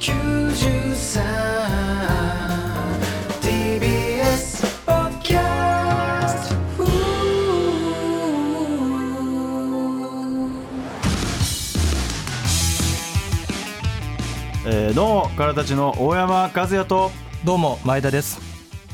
[0.00, 17.10] えー、どうもからたちの大山和也と。
[17.44, 18.40] どうも前田です、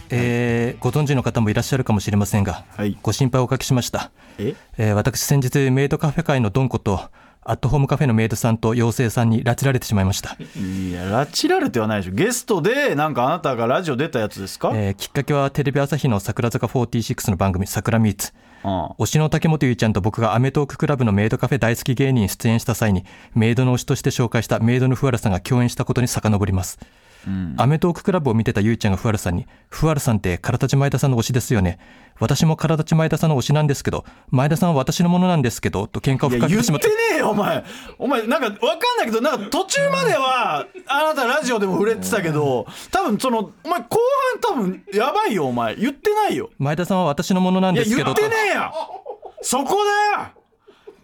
[0.09, 2.97] えーご存知の方もいらっしゃるかもしれませんが、はい。
[3.03, 4.55] ご心配をおかけしました、え？
[4.79, 7.11] えー私先日メイドカフェ界のドンコと
[7.45, 12.13] アットホームカフェのメイドさんと妖精さんに拉致られてしまいました、いや拉致られてはないでしょ。
[12.15, 18.33] ゲストでなんかあなたがラジオ出たやつですか、えーきっかけはテレビ朝日の桜坂46の番組「桜ミーツ」
[18.65, 23.05] うん推しの竹本ゆいちゃんと僕がアメトーククラブのメイドカフェ大好き芸人に出演した際に
[23.35, 26.79] メイドの推しとして紹介したメイドのふわらさんが共演したことに遡ります、
[27.57, 31.79] アメトーククラブを見てたゆいちゃんがふわらさんに「ふわらさんって唐立前田さんの推しですよね。
[32.21, 37.65] 私も唐立前田さんの推しなんですけど前田さんは私のものなんですけど」と喧嘩をてしまって言ってねえよお前。
[37.99, 43.99] お前なんか分かんないけどなんか途中まではあなたラジオでも触れてたけど多分そのお前後
[44.43, 45.75] 半多分やばいよお前。
[45.77, 46.51] 言ってないよ。
[46.59, 48.21] 前田さんは私のものなんですけどと。
[48.21, 48.73] 言ってねえよ
[49.43, 49.77] そこ
[50.17, 50.29] だよ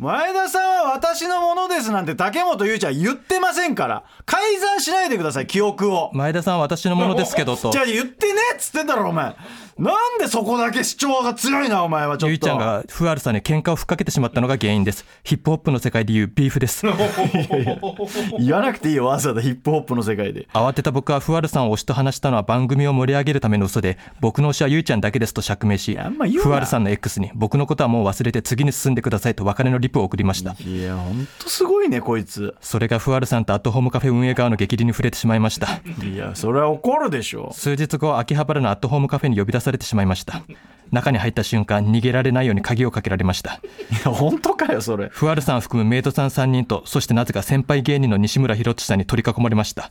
[0.00, 4.02] 前田さんは私のものですなんて竹本ゆうちゃん言ってませんから。
[4.24, 6.10] 改ざんしないでください記憶を。
[6.14, 7.70] 前田さんは私のものですけどと。
[7.70, 9.36] じゃあ言ってねっつってんだろお前
[9.80, 12.28] なんでそこだけ主張が強いなお前はちょっと。
[12.28, 15.06] ゆいちゃんがふわるさんに喧嘩を吹っかけてしまったのが原因です。
[15.24, 16.84] ヒップホップの世界でいうビーフです。
[18.38, 19.40] 言わなくていいよわざわざ。
[19.40, 20.46] ヒップホップの世界で。
[20.52, 25.96] 慌てた僕はふわるさんを推しと話したのは番組を盛り上げるための嘘で僕の推しはゆいちゃんだけですと釈明し
[26.42, 30.54] ふわるさんの X に僕のことはもう忘れて次に進んでくださいと別れのリプを送りました。
[30.60, 32.54] いやほんとすごいねこいつ。
[32.60, 35.80] それがふわるさんとアットホームカフェ運営側の激励に触れてしまいました。
[36.04, 37.50] いやそれは怒るでしょ。
[37.54, 40.42] 数日後秋葉原のアットホームカフェに呼び出されてしまいました。
[40.90, 43.54] 中に入った瞬間逃げられないように鍵をかけられました。
[43.54, 43.60] い
[44.04, 45.08] や本当かよそれ。
[45.08, 49.90] ふわるさんを含むメイドさん3人とそしてなぜか先輩芸人の西村博之さんに取り囲まれました。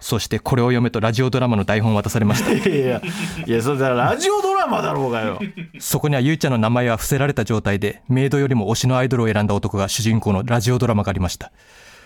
[0.00, 2.50] そしてこれを読めとラジオドラマの台本を渡されました。
[2.52, 3.00] いや
[3.46, 5.38] いやそれラジオドラマだろうがよ。
[5.78, 11.52] そこにはゆいちゃんの名前は伏せられた状態でメイドよりも推しのアイドルを選んだ男が主人公のラジオドラマがありました。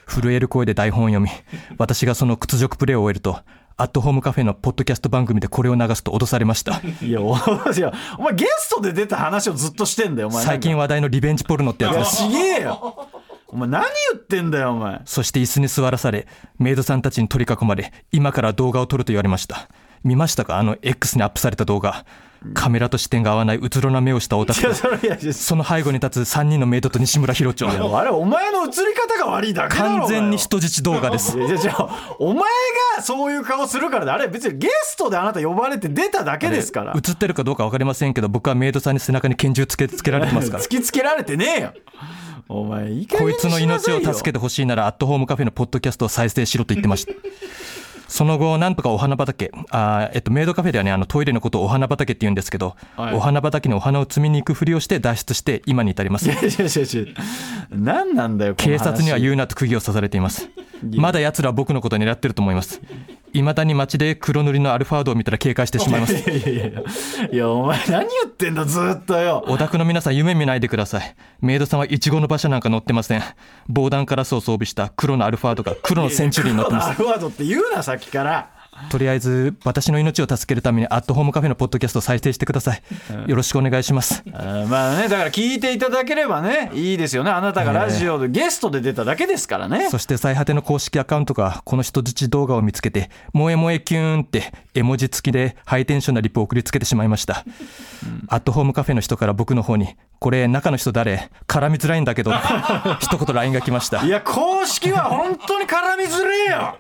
[0.07, 1.31] 震える声で台本を読み
[1.79, 3.41] 私がその屈辱プレイを終えると
[3.79, 6.81] アットホームカフェのポッドキャスト番組でこれを流すと脅されました。
[7.03, 10.43] いやお前ゲストで出た話をずっとしてんだよお前。
[10.43, 13.07] 最近話題のリベンジポルノってやつですちげえよ。
[13.49, 13.83] お前何
[14.13, 15.03] 言ってんだよお前。
[15.05, 16.27] そして椅子に座らされ
[16.59, 19.69] メイドさんたちに取り囲まれ今から動画を撮ると言われました。
[20.03, 20.57] 見ましたか？
[20.57, 22.07] あの X にアップされた動画
[22.55, 31.39] カメラと視点が合わないうつろな目をしたオタクいやその背後に立つ3人のメイドと西村博長あれお前の映り方が悪いだけ完全に人質動画です。
[31.39, 32.45] いやじゃあお前
[32.97, 36.93] がそういう顔するからであれ別にゲストであなた呼ばれて出ただけですから。
[36.95, 40.63] 映ってるかどうか分かりませんけど僕はメイドさんに背中に拳銃つけつけられてますから。
[40.63, 41.73] 突きつけられてねえよ。
[42.49, 47.13] お前いいこいつの命を助けてほしいならアットホームカフェのポッドキャストを再生しろと言ってました
[48.09, 53.15] その後なんとかお花畑あー、えっと、メイドカフェではねあのトイレのことをお花畑って言うんですけど、はい。
[53.15, 56.27] お花畑にお花を摘みに行くふりをして脱出して今に至ります。
[56.27, 57.15] いやいやいやいや。
[57.71, 60.49] 何なんだよ警察には言うなと釘を刺されています
[60.83, 62.81] まだ奴らは僕のことを狙ってると思います。
[63.33, 66.15] 未だに街で黒塗りのアルファードを見たら警戒してしまいます。
[66.15, 66.67] いやいやいや
[67.33, 67.51] いや。
[67.51, 69.45] お前何言ってんだずっとよ。
[69.47, 71.17] オタクの皆さん夢見ないでください。
[71.41, 73.23] メイドさんはイチゴの馬車なんか乗ってません。
[73.69, 76.91] 防弾ガラスを装備した黒のアルファードが黒のセンチュリーに乗ってます。
[76.91, 78.51] アルワードって言うなさっきから
[78.91, 82.83] とりあえず私の命を助けるためにアットホームカフェのポッドキャストを再生してください。
[83.27, 84.23] よろしくお願いします。
[84.31, 87.31] まあねだから聞いていただければねいいですよね。
[87.31, 89.91] あなたがラジオでゲストで出ただけですからね。
[89.91, 97.45] そして最果ての公式アカウントがこの人質動画を見つけて萌え萌えキューンって絵文字付きでハイテンションなリプを送りつけてしまいました、
[98.29, 101.31] アットホームカフェの人から僕の方にこれ中の人誰？
[101.47, 102.33] 絡みづらいんだけど
[103.01, 104.05] 一言 LINE が来ました。
[104.05, 106.79] いや公式は本当に絡みづれえよ。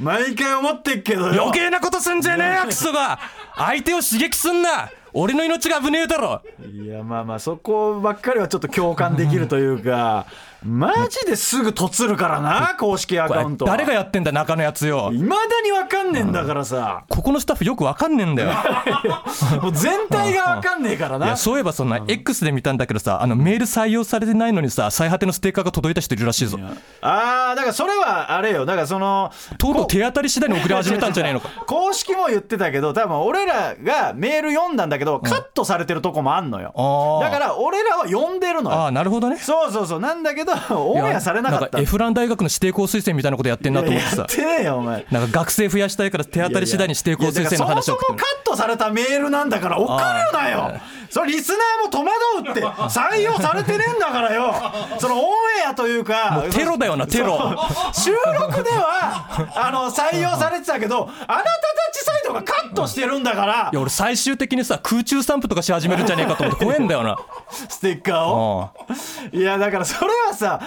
[0.00, 3.18] 毎回思ってっけどよ余計なことすんじゃねえよクソが。
[3.56, 4.90] 相手を刺激すんな。
[5.12, 6.42] 俺の命が危ねえだろ。
[6.70, 10.26] いやまあまあそこばっかりはちょっと共感できるというか
[10.66, 13.70] マジですぐとつるからな公式アカウントは。
[13.70, 15.10] 誰がやってんだ中のやつよ。
[15.12, 17.04] いまだにわかんねえんだからさ。
[17.08, 18.50] ここのスタッフよくわかんねえんだよ。
[19.62, 26.58] もう全体がわかんねえからいなやそういえばそんな X で見たんだけどさあのメール採用されてないのにさ最果てのステッカーが届いた人いるらしいぞ。
[27.00, 28.66] あーだからそれはあれよ。
[28.66, 31.48] だからそのとうとう手当たり次第に送り始めたんじゃないのか。
[31.66, 37.20] 公式も言ってたけど多分俺らがメール読んだんだけどカットされてるとこもあんのよ。
[37.22, 38.86] だから俺らは読んでるのあよ。
[38.86, 39.36] あなるほどね。
[39.36, 40.00] そうそうそう。
[40.00, 41.66] なんだけど オンエアされなかった。
[41.66, 44.16] んかエフラン大学の指定校推薦みたいなことやってんなと思ってさ。
[44.18, 45.04] やってねえよお前。
[45.10, 49.98] なんか学生増やしたいから手当たり次第に指定校推薦の話をそもそもカットされたメールなんだから送る
[50.32, 50.72] なよ。
[51.10, 52.10] それリスナーも戸惑
[52.48, 52.64] うって。
[52.88, 54.54] 採用されてねえんだからよ。
[54.98, 55.22] そのオン
[55.64, 57.56] エアというかテロだよなテロ。
[57.92, 59.24] 収録では
[59.54, 61.48] あの採用されてたけどあなたた
[61.92, 63.70] ちサイドがカットしてるんだから。
[63.72, 67.16] いや俺最終的にさ空中散布とかし始めるんじゃねえかと思って怖えんだよな。
[67.68, 68.70] ステッカーを。
[69.32, 69.40] うん。
[69.40, 70.60] いやだからそれはさ考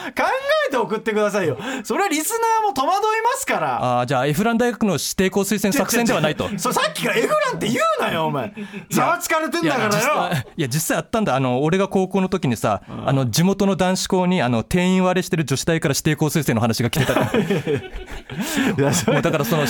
[0.68, 1.58] えて送ってくださいよ。
[1.84, 4.00] それはリスナーも戸惑いますから。
[4.00, 6.50] あーじゃあエフラン大学の指定校推薦作戦ではないと。
[6.58, 8.54] そうさっきから F なんて言うなよお前。
[8.90, 10.44] ざわつかれてんだからよ。
[10.58, 11.36] いや実際あったんだ。
[11.36, 17.20] あの俺が高校の時にさあの地元の男子校にあの定員割れしてる女子大から指定校推薦の話が来てた。
[19.12, 19.66] もうだからその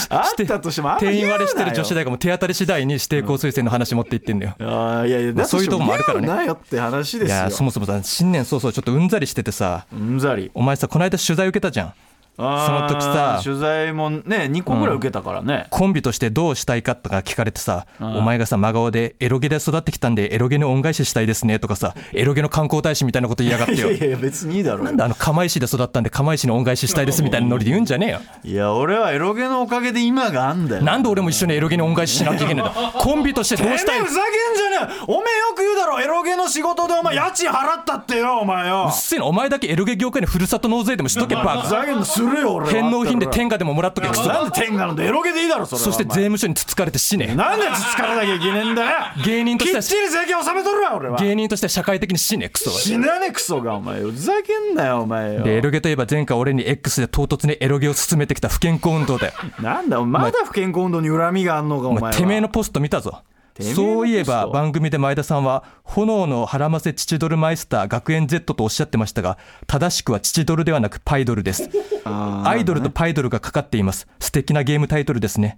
[0.99, 6.27] 定員割れしてる女子大がもう手当たり次第に指定校推薦の話持っていってんだよ、あーいやいやだそういうとこもあるからね。
[6.27, 10.51] 言うなよって話でいやそもそもさ新年早々ちょっとうんざりしててさうんざり。
[10.53, 11.93] お前さこの間取材受けたじゃん。
[12.39, 23.91] その時さ取材もね2個ぐらい受けたからね、コンビとしてどうしたいかとか聞かれてさ、お前がさ、真顔で、エロゲで育ってきたんで、エロゲの恩返ししたいですねとかさ、エロゲの観光大使みたいなこと言いやがってよ。
[23.91, 24.05] いや。
[24.07, 28.19] いや別にいいだろなんであの釜石で育ったんで釜石の恩返ししたいですみたいなノリで言うんじゃねえよ。
[28.43, 30.81] いや俺はエロゲのおかげで今があんだよ。
[30.83, 32.71] なんで俺も一緒にエロゲの恩返ししなきゃいけないんだ。
[32.97, 33.99] コンビとしてどうしたい？
[33.99, 35.03] ふざけんじゃねえ！
[35.07, 35.23] おめえよ
[35.55, 35.99] く言うだろ！
[36.01, 38.85] エロゲの仕事でお前家賃払ったってよお前よ。
[38.87, 39.25] うっせえな。
[39.25, 41.61] お前だけエロゲ業界にふるさと納税でもしとけバカ。
[41.61, 42.71] ふざけんのするよ俺は。
[42.71, 45.85] 返納品で天下でももらっとけクソなんで天下なんだエロゲでいいだろそれは。
[45.85, 47.35] そして税務署につつかれて死ね。
[47.35, 48.89] なんでつつかれなきゃいけねえんだよ。
[49.25, 51.17] 芸人としてはきっちり税金納めとるわ俺は。
[51.19, 52.69] 芸人としては社会的に死ねクソ。
[52.71, 54.01] 死なねえクソがお前。
[54.01, 55.43] ふざけんなよお前よ。
[55.43, 59.33] でエロゲといえば前回俺に X で唐突にエロゲを進めてきた不健康運動だよ。
[59.61, 63.23] なんだお前まだ不健康運動に恨みがあんのかおお前てめえのポスト見たぞ
[63.59, 71.69] そういえば番組で前田さんは炎の腹ませ父ドルマイスター学園 Z とおっしゃってましたが正しくは父ドルではなくパイドルです。
[72.05, 74.07] アイドルとパイドルがかかっています。
[74.19, 75.57] 素敵なゲームタイトルですね。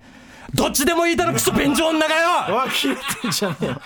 [0.53, 2.69] どっちでもいいだろクソ便所女がよ。
[2.71, 3.81] 切れてんじゃねえよ。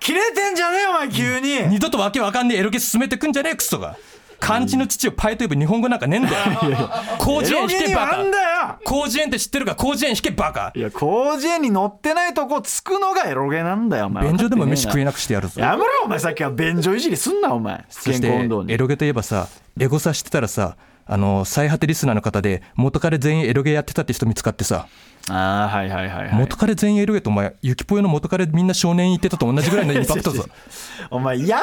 [0.00, 1.68] 切れてんじゃねえよお前急に。
[1.68, 3.96] 二度とわけわかんねえエロゲ進めてくんじゃねえクソが
[4.42, 6.90] 漢字の父をパイと呼ぶ日本語なんかねえんだよ。
[7.20, 10.72] 広辞苑けって知ってるか広辞苑引けバカ。
[10.74, 14.24] いや広辞苑に載ってないとこつくのがエロゲなんだよお前。
[14.24, 15.60] 便所でも飯食えななくしてやるぞ。
[15.60, 16.18] やめろお前。
[16.18, 19.48] さっきは便所いじりすんなお前そしてエロゲといえばさ
[19.78, 24.88] エゴサしてたらさあの最果てリスナーの方で元彼全員エロゲやってたって人見つかってさ。
[25.30, 26.34] ああはいはいはいはい。
[26.34, 30.46] 元彼全員エロゲとお前ユキポヨの元彼みんな少年言ってたと同じぐらいのインパクトぞ。
[31.10, 31.62] お前やめ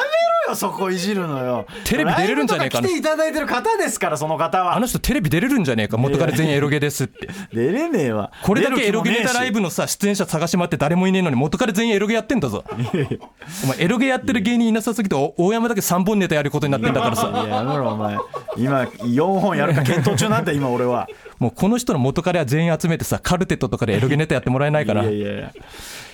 [0.50, 1.66] よそこいじるのよ。
[1.84, 4.76] テレビ出れるんじゃねえか来ていただいてる方ですからその方は。
[4.76, 7.28] あの人テレビ出れるんじゃねえか元彼全員エロゲですって。
[7.52, 8.30] 出れねえわ。
[8.42, 12.64] これだけエロゲネタライブブのさ出演者探し回って誰もいねえのに元彼全員エロゲやってんだぞ。
[13.64, 17.30] お前エロゲやってる芸人いなさすぎてお大山だけ3本ネタやることになってんだからさ。
[17.32, 18.16] いややめろお前。
[18.56, 21.08] 今4本やるか検討中なんだ今俺は
[21.40, 25.52] もうこの人の元彼は全員集めてさカルテットとかでエロゲネタやってもらえないかなエいやいやいや。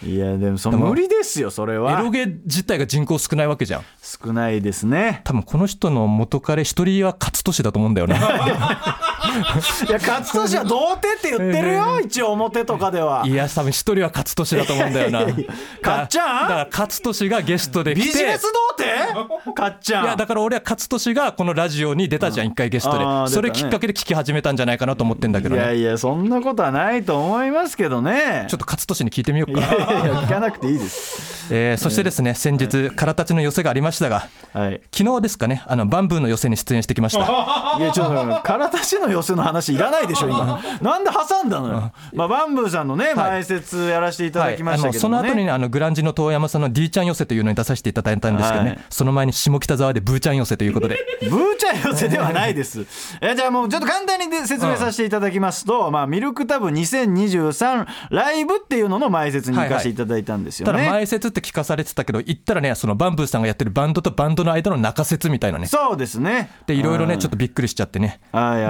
[0.05, 2.01] いやでもその無理ですよそれは。
[2.01, 3.83] ロゲ自体が人口少ないわけじゃん。
[4.01, 5.23] 少ないですね。
[5.25, 8.17] 多分この人の元彼一人は勝利だと思うんだよな
[9.27, 13.25] いや勝利は童貞って言ってるよ一応表とかでは。
[13.27, 15.21] いや多分一人は勝利だと思うんだよな。
[15.83, 16.49] かっちゃん？
[16.49, 18.07] だから勝利がゲストで来て。
[18.07, 19.53] ビジネス童貞？
[19.55, 25.63] かっちゃんいやだから俺は勝利がこのラジオに出たじゃん一回ゲストで、それきっかけで聞き始めたんじゃないかなと思ってんだけどね。
[25.63, 28.47] いやいやそんなことはないと思いますけどね。
[28.49, 29.61] ちょっと勝利に聞いてみようか。
[29.61, 29.77] いやいや
[30.23, 31.47] 聞かなくていいです。
[31.51, 34.81] えーそしてですね先日空たちの寄せがありましたがはい。
[34.93, 37.21] 昨日ですかねあのバンブーの寄せに出演してきました。
[37.79, 40.61] いやちょっと待って体しの寄せの話いらないでしょ今。
[40.81, 41.93] なんで挟んだのよ。
[42.13, 48.79] まあバンブーさんのね前説やらせていただきましたけどもねあのその後にねあのグランジの遠山さんの D ちゃん寄せというのに出させていただいたんですけどね、はい。
[48.91, 50.99] その前に下北沢でブーちゃん寄せということで。
[51.23, 52.87] ブーチャー寄せではないです。
[53.21, 60.73] えじゃあもうちょっと簡単にで説明させていただきますと、まあミルクタブ2023ライブっていうのの前説に行かせていただいたんですよね。
[60.73, 65.67] ただ前説って聞かされてたけど言ったらねそのバンブーさんがやってるバンドとバンドの間の中説みたいなね。
[65.67, 66.51] そうですね。
[66.67, 67.11] でいろいろうん。
[67.11, 68.21] ねちょっとびっくりしちゃってね。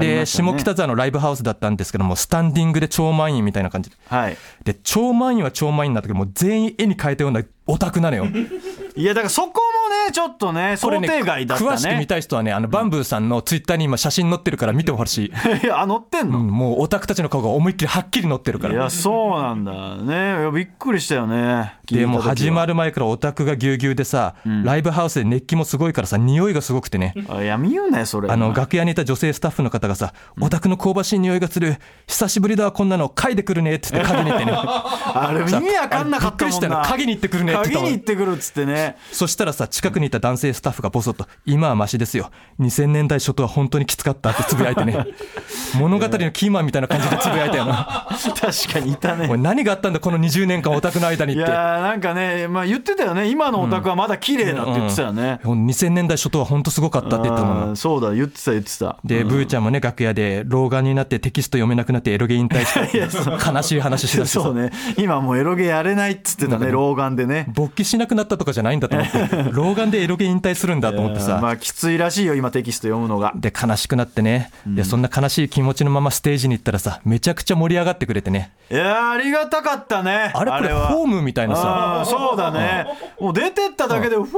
[0.00, 3.90] で下北沢のライブハウスだったんですけどもスタンディングで超満員みたいな感じ。
[3.90, 4.36] ではい。
[4.64, 8.26] で超満員は超満員なんだけどもう全員絵に描いたようなオタクなのよ。
[8.96, 11.70] いやだからそこもねちょっとね想定外だったね。
[11.70, 15.32] 詳しく見たい人はねあのバンブーさんのツイッターに今写真載ってるから見てほしい、
[15.64, 16.38] いやあ乗ってんの？
[16.38, 18.74] うん、もうオタクたちの顔が思いっきりはっきり載ってるから。
[18.74, 20.40] いやそうなんだね。
[20.40, 21.74] いやびっくりしたよね。
[21.86, 28.28] でもう始まるる前からオタクがぎゅうぎゅうでさ、ライブハウスで熱気もすごいからさ匂いがすごくてね、あいや見うなよそれ。
[28.28, 31.76] あの楽屋にいた女性スタッフの方がさ、オタクの香ばしい匂いがする。
[32.06, 33.08] 久しぶりだわこんなの。
[33.08, 34.52] 嗅いでくるねって言って嗅ぎに行ってね。
[34.56, 36.50] あれ意味わかんなかったもんな。
[36.50, 36.84] びっくりしたの。
[36.84, 38.96] 嗅ぎに行ってくるねって言った嗅ぎに行ってくるっつってね。
[39.12, 42.30] そしたらさ近くにいた男性スタッフがボソッと「今はマシですよ。
[42.60, 45.06] 2000年代初頭は本当にきつかった」ってつぶやいてね。
[45.78, 48.06] 物語のキーマンみたいな感じでつぶやいたよな。
[48.40, 49.28] 確かにいたね。
[49.36, 51.40] 何があったんだこの20年間オタクの間にって。
[51.42, 53.28] いやーなんかね、まあ、言ってたよね。
[53.28, 58.96] 今のオタクはまだ綺麗だって言ってたよね、ほん2000年代初頭は本当すごかったって言ったもんそうだ言ってた言ってた。
[59.04, 62.98] で、ブーちゃんもね楽屋で老眼になってテキスト読めなくなってエロゲ引退して
[63.54, 64.44] 悲しい話しだしてさ。
[64.44, 64.70] そうね。
[64.96, 67.46] 今もうエロゲやれないっつってたね老眼でね。
[67.48, 69.50] 勃起しなくなったとかじゃないんだと思って。
[69.52, 71.38] 老眼でエロゲ引退するんだと思ってさ。
[71.42, 73.32] まあきついらしいよ今テキスト読むのが。
[73.34, 78.52] で悲しくなってね、でそんな悲しい気持ちのままステージに行ったらさめちゃくちゃ盛り上がってくれてね。
[78.70, 80.88] いやーありがたかったねあれこれは。
[80.88, 81.54] ホームみたいな
[82.00, 82.86] あさーそうだね。
[83.20, 84.30] もう出てっただけでふわー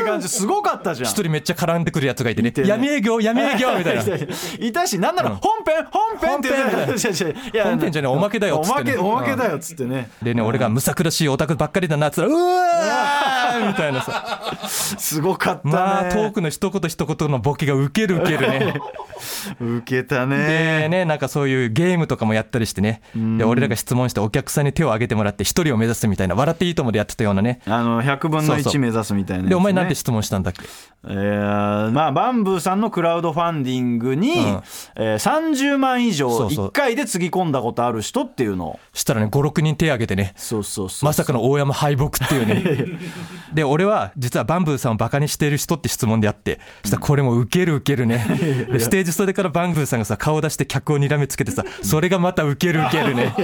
[0.00, 1.10] って感じすごかったじゃん。
[1.10, 2.52] 一人めっちゃ絡んでくるやつがいてね。
[2.56, 4.02] 闇営業闇営業みたいな。
[4.60, 14.52] いたしなんなら本編本編って言ってたいやいや本編じゃねえおまけだよっつってねおまけおまけだよっつってねでね俺がむさ苦しいオタクばっかりだなっつったらうわーみたいなさ。
[14.68, 15.72] すごかったね。
[15.74, 18.74] まあトークの一言一言のボケがウケるウケるね。
[19.60, 23.00] 受けたでねねなんかそういうゲームとかもやったりしてね。
[23.14, 27.60] で俺らが質問してお客さんに手を挙げてもらって一人を目指すみたいな笑っていいともでやってたようなね。
[27.66, 28.72] あの100分のそうそう。
[28.74, 29.48] 1目指すみたいなね。
[29.50, 30.62] でお前なんて質問したんだっけ？
[31.08, 34.62] えーまあバンブーさんのクラウドファンディングに、ん。
[34.96, 36.66] えー30万以上そうそう。
[36.68, 38.80] 1回でつぎ込んだことある人っていうのを。
[38.92, 40.32] したらね56人手挙げてね。
[40.36, 41.06] そうそうそう。
[41.06, 42.98] まさかの大山敗北っていうね
[43.52, 48.24] で俺は実はバンブーさんをバカにしている人って質問であってそしたらこれもウケるウケるね。
[48.70, 53.34] でステージ袖からバンブーさんがさ顔出して客をにらみつけてさ それがまたウケるウケるね。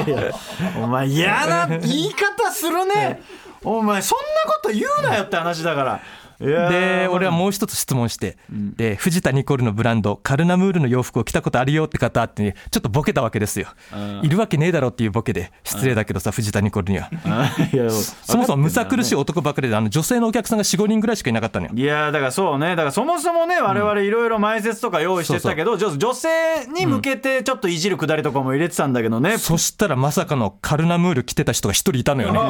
[0.82, 3.20] お前嫌な 言い方するね。
[3.64, 6.00] お前そんなこと言うなよって話だから
[6.38, 13.68] で俺はもう一つ質問して、で藤田ニコルのブランドカルナムールの洋服を着たことあるよって方って、ね、ちょっとボケたわけですよ、
[14.22, 17.10] いるわけねえだろっていうボケで失礼だけどさ藤田ニコルには。
[18.24, 21.72] そもそもむさ苦しいい男ばかりであの女性のお客さんが45人ぐらいしかいなかったのよ。
[21.74, 22.70] いやだからそうね。
[22.70, 26.28] だからそもそもね我々いろいろ前説とか用意してたけど、女女性
[26.74, 32.40] に向けてちょっといじるくだりとかも入れてたんだけどね、そしたらまさかのカルナムール着てた人が一人いたのよね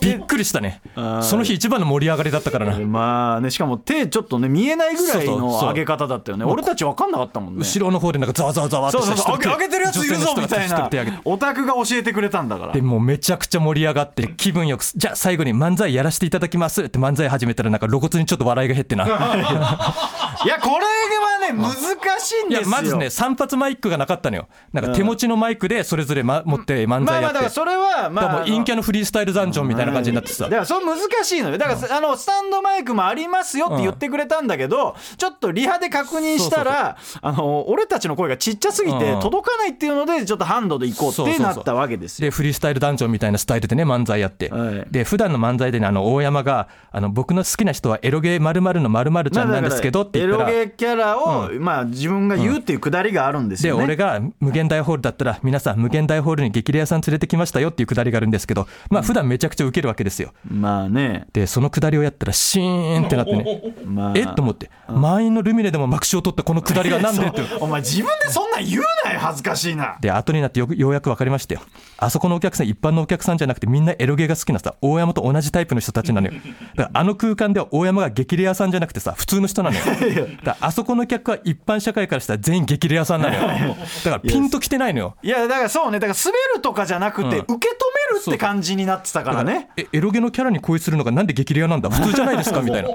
[0.00, 0.80] びっくりしたね
[1.22, 6.44] その日一番の盛り上がりだったからなまあねしかも手ちょっとね見えないぐらいの上げ方だったよね。
[6.44, 7.60] 俺たち分かんなかったもんね。
[7.60, 10.90] 後ろの方でなんかざわざわざわってそうそう上げてるやついるぞみたいな。
[11.24, 12.72] オタクが教えてくれたんだから。
[12.72, 19.04] でもうめちゃくちゃ盛り上がって気分よくじゃあ最後に漫才やらせていただきますって漫才始めたらなんか露骨にちょっと笑いが減ってな。
[20.44, 20.86] いやこれ
[21.16, 21.72] はね難
[22.20, 22.76] しいんいですよ。
[22.76, 24.48] やまずね散髪マイクがなかったのよ。
[24.72, 30.44] なんか手持ちのマイクでそれぞれ、ま、持って漫まあま才やって、あだからそれはまあ陰キャのフリースタイルダンジョンみたいな感じになってさ。
[30.44, 31.58] だからそれ難しいのよ。
[31.58, 42.26] だから、あのスタンドマイクもありますよって言ってくれたんだけど、ちょっとリハで確認したらあの俺たちの声がちっちゃすぎてうん届かないっていうのでちょっとハンドで行こうってなったわけですよ。
[42.26, 44.86] でフリースタイルダンジョンみたいなスタイルでね漫才やって、はい。
[44.90, 53.84] で普段の漫才でねあの大山があの僕の好きな人はエロゲー〇〇の〇〇ちゃんなんですけどって言ったら、エロゲキャラを、まあ、自分が言うっていうくだりがあるんですでよね。
[53.84, 60.32] 俺が無限大ホールだったら皆さん無限大ホールに激レアさん連れてきましたよっていうくだりがあるんですけどまあ普段めちゃくちゃウケるわけですよ。
[60.48, 63.74] まあね、でそのくだりをやったらシーンってなってね。
[63.84, 64.22] まあ、え？
[64.22, 64.70] っと思って。
[64.88, 67.26] 満員のルミネでも幕首を取ったこのくだりがなんで？
[67.26, 69.96] ってお前自分でそんなん言うなよ恥ずかしいな。
[70.00, 71.62] で後になってよくようやく分かりましたよ
[71.96, 76.34] あそこのお客さん一般のお客さんじゃなくてみんなエロゲーが好きなさ大山と同じタイプの人たちなのよ。
[76.74, 79.84] だからあの空間では大山が激レアさんじゃなくてさ普通の人なのよ。
[79.84, 83.76] だからあそこの客は一般社会からしたら全員激レアさんなのよ。
[84.04, 85.16] だからピンときてないのよ。
[85.22, 85.98] いやだからそうね。
[85.98, 87.54] だから滑るとかじゃなくて、うん。
[87.54, 89.30] 受け止めるって感じになってたか。
[89.32, 89.70] らね。
[89.76, 91.90] えエロゲのキャラに恋するのがなんで激レアなんだ？
[91.90, 92.60] 普通じゃないですか？
[92.62, 92.88] みたいな。
[92.88, 92.94] い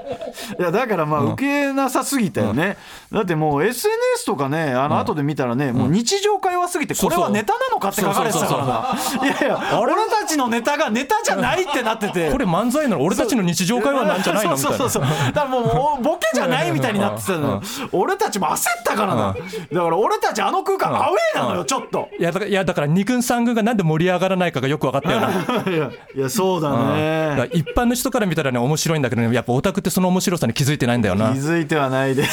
[0.58, 2.76] やだからまあ受けなさすぎたよね、
[3.12, 9.26] だってもう SNS とかねあの後で見たらね、もう日常会話すぎてこれはネタなのかって書かれてたからな。
[9.26, 12.30] いやいや俺たちのネタがネタじゃないってなってて。
[12.32, 14.56] これ漫才なの俺たちの日常会話なんじゃないの？
[14.56, 15.04] みたいなそうそう。
[15.04, 17.62] そうだからもうボケじゃないみたいになってたのよ。
[17.92, 19.34] 俺たちも焦ったからな。
[19.34, 22.08] だから俺たちあの空間アウェーなのよちょっと。
[22.18, 25.07] いやだからいやだから2軍3軍がなんで盛り上がらないかがよく分かった。
[25.07, 25.07] よな
[25.68, 31.32] いやいやそうだだからね一般の人から見たらね面白いんだけどねやっぱオタクってその面白さに気づいてないんだよな。
[31.32, 32.24] 気づいてはないで。
[32.26, 32.28] し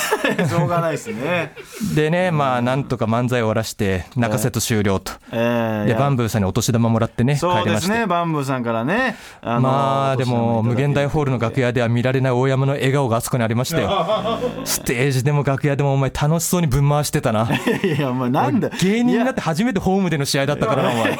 [0.57, 1.53] ょうがないですね。
[1.93, 17.47] でねまあなんとか漫才を終わらして泣かせと終了と、えーでバンブーさんにお年玉もらってね帰そうでりますねバンブーさんからねあのまあでも無限大ホールの楽屋屋では見られない大山の笑顔があそこにありましたよステージでも楽屋でもお前楽しそうにぶん回してたな。
[17.83, 18.69] いやお前なんだ。
[18.69, 21.11] 芸人になっいて初めてホームでの試合だったからなお前。
[21.11, 21.17] や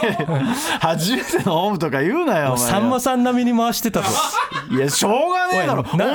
[0.80, 4.08] 初めてのホームとか言うなよお前さんまさん並みに回してたぞ。
[4.70, 5.86] いやしょうがねえだろ。
[5.92, 6.14] おめえが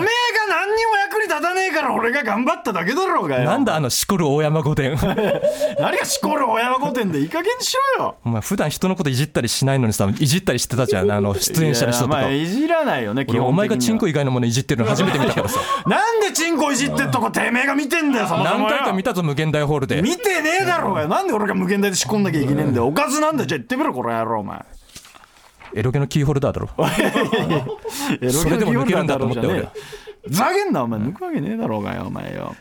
[0.48, 3.44] 何にも役に立立たねえから俺が頑張っただけだろうがよ。
[3.44, 4.96] なんだあのしこる大山御殿。
[5.80, 8.16] 何がしこる親山御殿でいい加減にしろよ。
[8.24, 11.10] お前普段人のこといじったりしないのにさいじったりしてたじゃん。
[11.10, 12.18] あの出演者の人とか。
[12.18, 13.52] いやまあいじらないよね基本的には。
[13.52, 15.60] 前がチンコ以外のものいじってるの初めて見たからさ。
[15.88, 18.68] なんでチンコいじってっとこてめえが見てんだよそもそもよ。
[18.68, 20.02] 何回か見たぞ無限大ホールで。
[20.02, 21.08] 見てねえだろうがよ。
[21.08, 22.86] なんで俺が無限大で仕込んなきゃいけねえんだよ。
[22.86, 23.46] おかずなんだよ。
[23.46, 24.58] じゃあ言ってみろこの野郎お前
[25.74, 26.68] エロゲのキーホルダーだろ。
[28.30, 29.68] それでも抜けるんだと思ったよ俺
[30.22, 31.00] ふざけんなお前。
[31.00, 32.34] 抜くわけねえだろうがよお前。
[32.34, 32.54] よ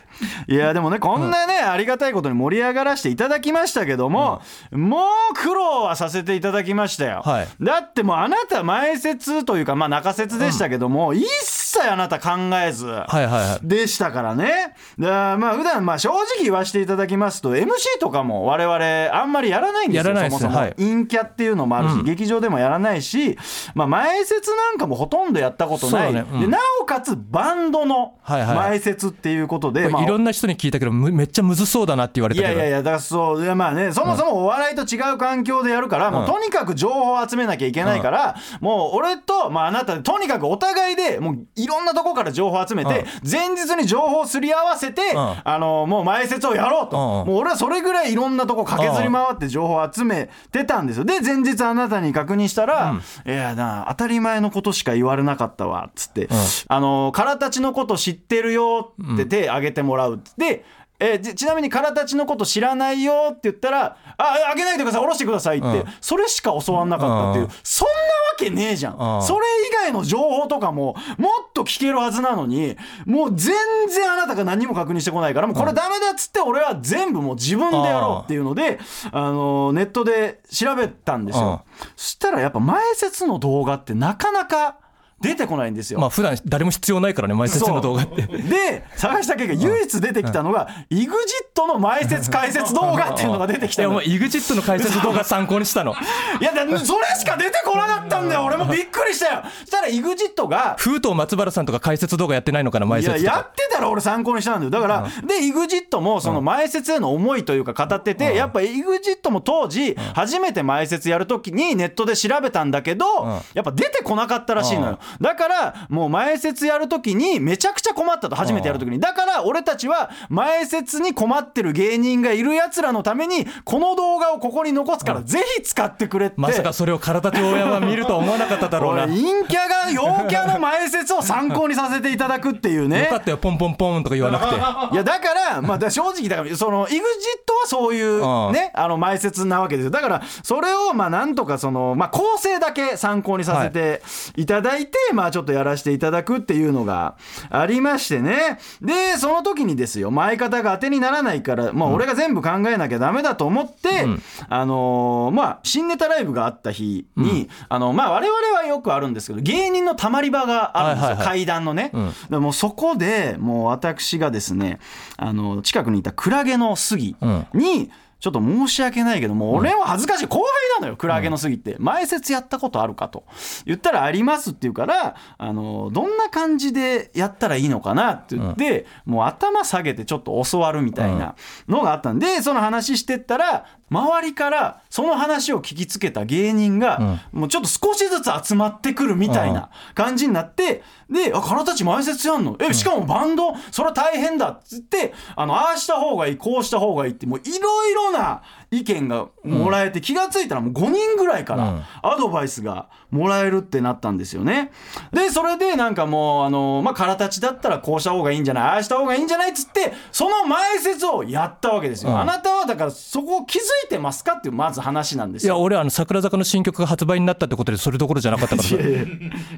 [0.48, 4.40] いやでもねこんなね、ありがたいことに盛り上がらせていただきましたけども、
[4.70, 8.96] もう苦労はさせていただきましたよ、はいだってもうあなた前。
[8.96, 13.66] 説というかまあ中説でしたけども、一切あなた考えず、はいはいはい。
[13.66, 14.74] でしたからね。
[14.98, 17.66] だからまあ普段まあ正直言わせていただきますと MC
[18.00, 20.74] とかも我々あんまりやらないんですよやらないですそもそも、はい。
[20.76, 22.04] 陰キャっていうのもあるし、うん。
[22.04, 23.36] 劇場でもやらないし、
[23.74, 26.24] まあ、前説なんかもほとんどやったことない、ね。
[26.32, 26.40] うん。
[26.40, 28.56] でなおかつバンドのはいはい。
[28.56, 32.58] 前説っていうことで、まあこれいろんな人に聞いたけどむめっちゃむずそうだなって言われいたけど。
[32.58, 45.16] やいやいやだからそういやまあねそもそもお笑いと違う環境でやるから、もうとにかく情報を集めなきゃいけないから、もう俺と、まあ、あなたでとにかくお互いでもういろんなとこから情報を集めて、前日に情報をすり合わせて、ん。
[45.16, 47.26] あのもう前説をやろうと、うん。
[47.26, 51.04] もう俺はそれぐらいいろんなとこ駆けずり回って情報を集めてたんですよ。
[51.04, 52.94] で前日あなたに確認したら
[53.26, 56.28] 「いやな当たり前のことしか言われなかったわ」っつって
[56.68, 60.20] 「あの空たちのこと知ってるよ」って手挙げてもらう。
[60.36, 60.64] で
[61.00, 65.84] えーちちなみに空たちのこと知らないよって言ったら「ああげないでください下ろしてください」って、うん。
[66.00, 67.50] それしか教わんなかったっていう、うん。
[67.62, 67.98] そんなわ
[68.38, 69.22] けねえじゃん、うん。
[69.22, 72.76] それ以外の情報とかももっと聞けるはずなのに
[73.06, 73.54] もう全
[73.88, 78.78] 然あなたが何も確認してこないからもうこれダメだっつって俺は全部もう自分でやろうっていうので、
[79.10, 81.64] あのネットで調べたんですよ、
[81.96, 84.79] そしたらやっぱ前説の動画ってなかなか
[85.20, 88.22] 出てこないんですよ、まあ普段誰も必要ないからね前説の動画って。
[88.22, 95.94] で探した結果唯一出てきたのが EXIT の前説解説動画っていうのが出てきいやおたの前 EXIT の解説動画参考にしたの。
[96.40, 98.44] いやだそれしか出てこなかったんだよ。
[98.44, 99.42] 俺もびっくりしたよ。
[99.60, 103.36] そしたら EXIT が封筒松原さんとか解説動画やってないのかな前いや説とか。
[103.36, 104.70] やってたら俺参考にしたんだよ。
[104.70, 113.06] だから、で EXIT もその前説への思いというか語ってて、やっぱ EXIT も当時初めて前説やるときにネットで調べたんだけど、
[113.54, 119.00] やっぱ出てこなかったらしいのよ、だからもう前説やるときにめちゃくちゃ困ったと初めてやるときに。
[119.00, 129.04] だから俺たちは前説に困ってる芸人がいるやつらのためにこの動画をここに残すからぜひ使ってくれって、まさかそれを体と大山見るとは思わなかっただろうな。
[129.04, 133.04] 俺陰キャが陽キャの前説を参考にさせていただくっていうね。
[133.04, 134.56] よかったよポンポンポンとか言わなくて。
[134.94, 139.90] いやだから、まあ、正直だからその EXIT はそういううんねあの前説なわけですよ。
[139.90, 144.02] だからそれをまあなんとかその、まあ、構成だけ参考にさせて
[144.36, 147.16] いただいて、まあちょっとやらせていただくっていうのが
[147.50, 148.58] ありましてね。
[148.80, 154.06] でその時にですよ前方が当てにならないから、まあ、俺が全部考えなきゃダメだと思って、
[154.48, 161.38] あのーまあ新ネタライブがあった日に、あのまあ我々はよくあるんですけど芸人のたまり場があるんですよ、はいはいはい。
[161.38, 162.12] 階段のね、ん。
[162.30, 164.78] でもうそこでもう私がですね
[165.16, 167.16] あの近くにいたクラゲの杉
[167.54, 170.46] に、ちょっと申し訳ないけどもう俺は恥ずかしい後輩
[170.80, 171.76] なのよクラゲの杉って。
[171.78, 173.24] 前説やったことあるかと。
[173.64, 181.34] 言ったらありますって言うからあのどんな感じでやったらいいのかなって言って、もう頭下げてちょっと教わるみたいな
[181.66, 192.56] のがあったんでその話してったら周りからその話を聞きつけた芸人が、もうちょっと少しずつ集まってくるみたいな感じになってで「あ体たち前説やんの？
[192.60, 193.54] えしかもバンド？
[193.72, 198.42] それは大変だ」っつってあのああした方がいいこうした方がいいってもういろいろな
[198.72, 204.70] 意見がもらえて、気がついたらもう5人ぐらいからアドバイスがもらえるってなったんですよね。
[205.12, 212.12] でそれでなんかもうあの、まあ、空立ちだったらこうした方がいいんじゃないああした方がいいんじゃないっつってその前説をやったわけですよ。
[212.12, 215.54] うんあなたはだからそこを気づいてますかっていうまず話なんですよ。
[215.54, 219.06] いや俺あの桜坂の新曲が発売になったってことでそれどころじゃなかったからさいやいや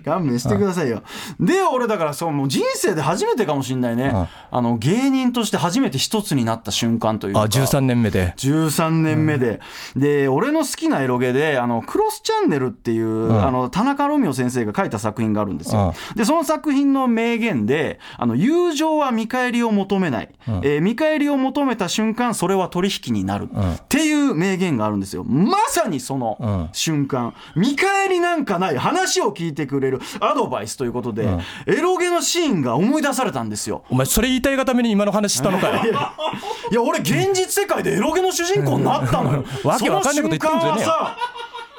[0.04, 1.02] 勘弁してくださいよ。
[1.38, 9.60] で俺だからそうもう人生で初めてかもしれないね、んあの芸人として初めて一つになった瞬間というかあ13年目で13年目で、
[9.96, 25.24] で俺の好きなエロゲであのクロスチャンネルっていう、あの田中ロミオ先生が書いた作品があるんですよ、でその作品の名言であの友情は見返りを求めない、えー見返りを求めた瞬間それは取引になる、っていう名言があるんですよ。
[25.24, 31.28] まさにその瞬間、見返りなんかない話を聞いてくれるアドバイスということで、
[31.66, 33.84] エロゲのシーンが思い出されたんですよ。
[33.90, 35.82] お前それ言いたいがために今の話したのかよ。
[36.70, 39.44] いや俺現実世界でエロゲの主人公になったのよ。
[39.64, 41.08] わけわかんないこと言ってんじゃねえよ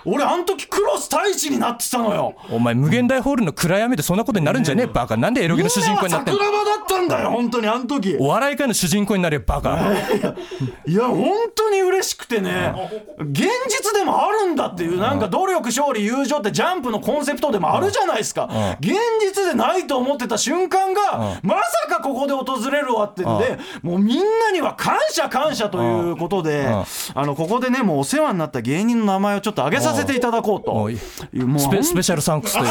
[0.05, 2.35] 俺あの時クロス太一になってたのよ。
[2.49, 5.17] お前無限大ホールの暗闇でそんなことになるんじゃねえバカ。
[5.17, 6.39] なんでエロゲの主人公になってんの？
[6.39, 8.17] 桜庭だったんだよ本当にあの時。
[8.19, 9.79] お笑い界の主人公になれバカ。
[10.85, 12.73] いや本当に嬉しくてね。
[13.19, 18.49] 現実でもあるんだっていうなんか努力勝利友情ってジャンプのコンセプトでもあるじゃないですか。
[18.79, 30.89] 現実でないと思ってた瞬間がまさかここで訪れるわってんでもうみんなには感謝感謝ということであのここでねもうお世話になった芸人の名前をちょっと挙げさせていただこうと。
[31.33, 32.67] うもうスペスペシャルサンクスという。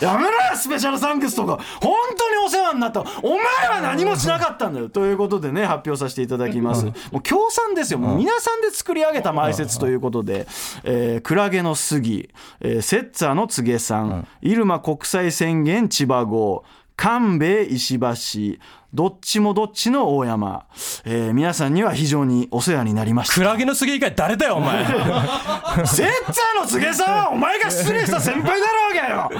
[0.00, 1.58] やめろよスペシャルサンクスとか。
[1.80, 3.00] 本当にお世話になった。
[3.00, 4.88] お前は何もしなかったんだよ。
[4.88, 6.86] ということでね発表させていただきます。
[6.86, 7.98] もう協賛ですよ。
[7.98, 10.46] もう皆さんで作り上げた前説ということで、
[10.84, 16.64] えー、クラゲの杉、えー、セッツァの柘さん、入間国際宣言千葉号
[16.96, 18.58] 官兵衛石橋
[18.96, 20.64] どっちもどっちの大山、
[21.04, 23.34] えー、皆さんには非常にお世話になりました。
[23.34, 24.86] クラゲの杉以外誰だよお前。
[25.84, 29.30] セッツァの柘さんはお前が失礼した先輩だろうがよ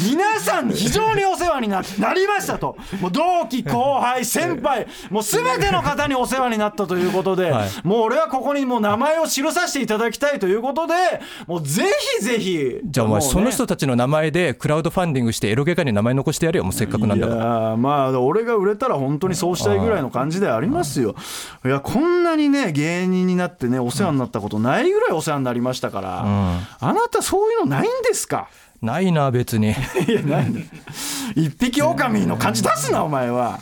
[0.00, 2.76] 皆さん非常にお世話にななりましたと。
[3.00, 7.68] もう同期後輩先輩もう全ての方にお世話になったということで、はい。
[7.84, 10.94] もう俺はここにもう名前を記させていただきたいということで
[11.46, 11.84] もうぜ
[12.18, 17.74] ひぜひじゃあお前その人たちの名前でクラウドファンディングしてエロゲ界に名前残してやれよもうせっかくなんだから。
[17.74, 21.14] ーまあ俺が売れたら本当にそうしたいぐらいの感じでありますよ。
[21.64, 28.48] いやこんなにね芸人になってねお世話になったことないぐらいお世話になりましたから、あなたそういうのないんですか？
[28.84, 29.70] ないな別に。
[30.06, 30.50] いやない。
[30.50, 30.60] の
[31.34, 33.60] 一匹狼の感じ出すなお前は。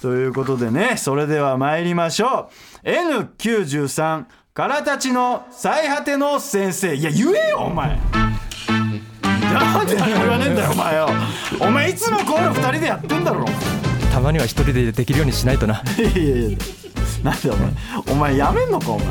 [0.00, 2.50] ということでねそれでは参りましょ
[2.84, 2.88] う。
[2.88, 6.94] N93 からたちの最果ての先生。
[6.94, 7.98] いや言えよお前。
[9.52, 11.08] なんで言わねえんだよお前よ。
[11.60, 13.44] お前いつもこういうの2人でやってんだろ。
[14.12, 15.82] たまには一人でできるようにしないとな。
[15.98, 16.58] いやいやいや。
[17.22, 17.70] なんでお前
[18.12, 19.06] お前やめんのかお前、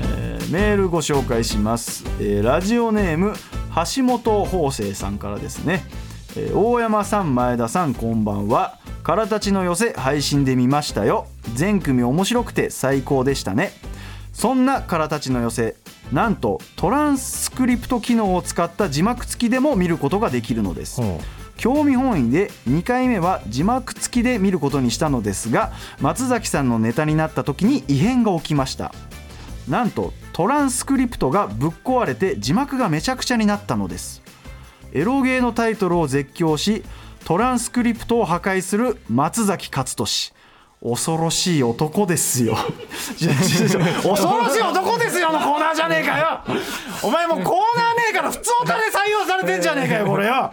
[0.00, 3.34] えーメールご紹介します、えーラジオネーム
[3.84, 5.84] 橋本法生さんからですね、
[6.36, 11.26] えー大山さん前田さんこんばんは「からたちの寄せ」配信で見ましたよ。
[11.54, 13.72] 全組面白くて最高でしたね。
[14.32, 15.76] そんなからたちの寄せ
[16.12, 21.00] なんとトランスクリプト機能を使った字幕付きでも見ることができるのです。
[21.00, 21.20] ほ
[21.56, 28.92] 興味本位で2回目は字幕付きで見ることにしたのですが松崎さんのネタになった時に異変が起きました。
[29.68, 34.20] なんとトランスクリプトがぶっ壊れて字幕がめちゃくちゃになったのです。
[34.92, 36.84] エロゲーのタイトルを絶叫し
[37.24, 40.36] トランスクリプトを破壊する松崎勝利。
[40.86, 42.54] 恐ろしい男ですよ。
[43.16, 46.40] 恐ろしい男ですよのコーナーじゃねえかよ。
[47.02, 50.32] お前もうコーナーねえから普通お金採用されてんじゃねえかよこれよ。
[50.32, 50.52] や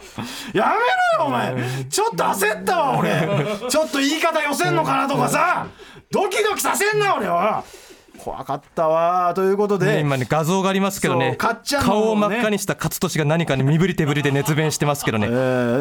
[0.53, 0.77] めろよ
[1.25, 1.55] お前。
[1.89, 3.27] ちょっと焦ったわ俺。
[3.69, 5.67] ちょっと言い方寄せんのかなとかさ。
[6.09, 7.65] ドキドキさせんな俺は。
[8.23, 11.37] 怖かったわということで、ね今ね画像がありますけどねね。
[11.81, 15.27] 顔を真っ赤にした勝利が何かに身振り手振りで熱弁してますけどね。
[15.31, 15.33] え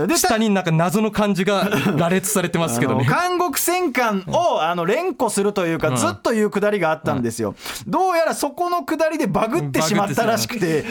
[0.04, 3.04] ーで下になんか謎の漢字が羅列されてますけどね。
[3.04, 7.54] 監獄戦艦をあの連呼するというか、ずっというくだりがあったんですよ、
[7.86, 10.84] どうやらそこのくだりでバグってしまったらしくて、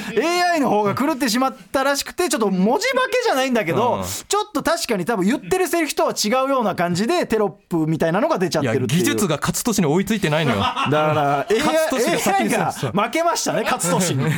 [0.54, 4.04] AI の方が狂ってしまったらしくてちょっと文字化けじゃないんだけど、うん。
[4.04, 9.00] ちょっと確かに多分言ってるセリフとは違うような感じでテロップみたいなのが出ちゃってるっていう。
[9.00, 10.58] 技術が勝利に追いついてないのよ。
[10.60, 14.26] だからが先 AI にが負けましたね勝利に。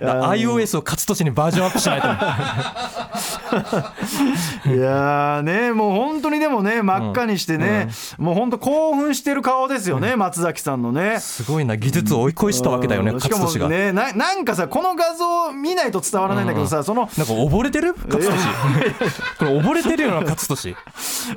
[0.00, 2.08] iOS を勝利にバージョンアップしないと。
[4.70, 11.20] いやーねもう本当にでもね真っ赤にしてね、もう本当興奮してる顔ですよね、松崎さんのね。
[11.20, 13.68] すごいな技術を追い越したわけだよね勝利が。
[13.68, 17.94] ねななんかさこの画像見ないと伝わらないんだけどさ、そのなんか溺れてる？
[17.94, 18.28] 勝利
[19.38, 20.54] これ溺れてるような勝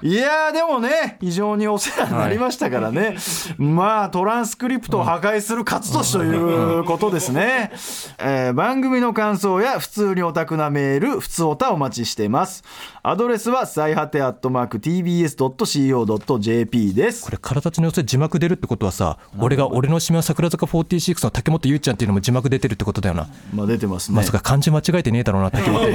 [0.01, 3.17] 利いやーでもね非常にお世話になりましたからね、
[3.57, 7.71] まあトランスクリプトを破壊する勝利ということですね、
[8.17, 12.63] えー番組の感想や普通にオタクなメール普通オタお待ちしてます。
[13.03, 17.25] アドレスは最果てアットマーク TBS.CO.JP です。
[17.25, 23.27] これ体の寄せ字幕出るってことはさ俺が俺の島は桜坂46の竹本ゆうちゃんっていうのも字幕出てるってことだよな。
[23.53, 24.17] まあ出てますね。
[24.17, 25.85] まさか漢字間違えてねえだろうな竹本。
[25.85, 25.91] チ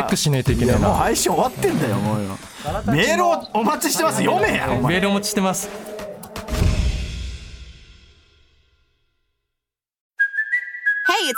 [0.00, 2.36] ェックしないといけないいやもうな配信終わってんだよもうよ。
[2.86, 4.18] メールをお待ちしてます。
[4.22, 5.68] 読めやメールお持ちしてます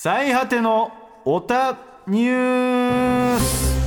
[0.00, 0.92] 最果ての
[1.24, 3.80] オタニュース。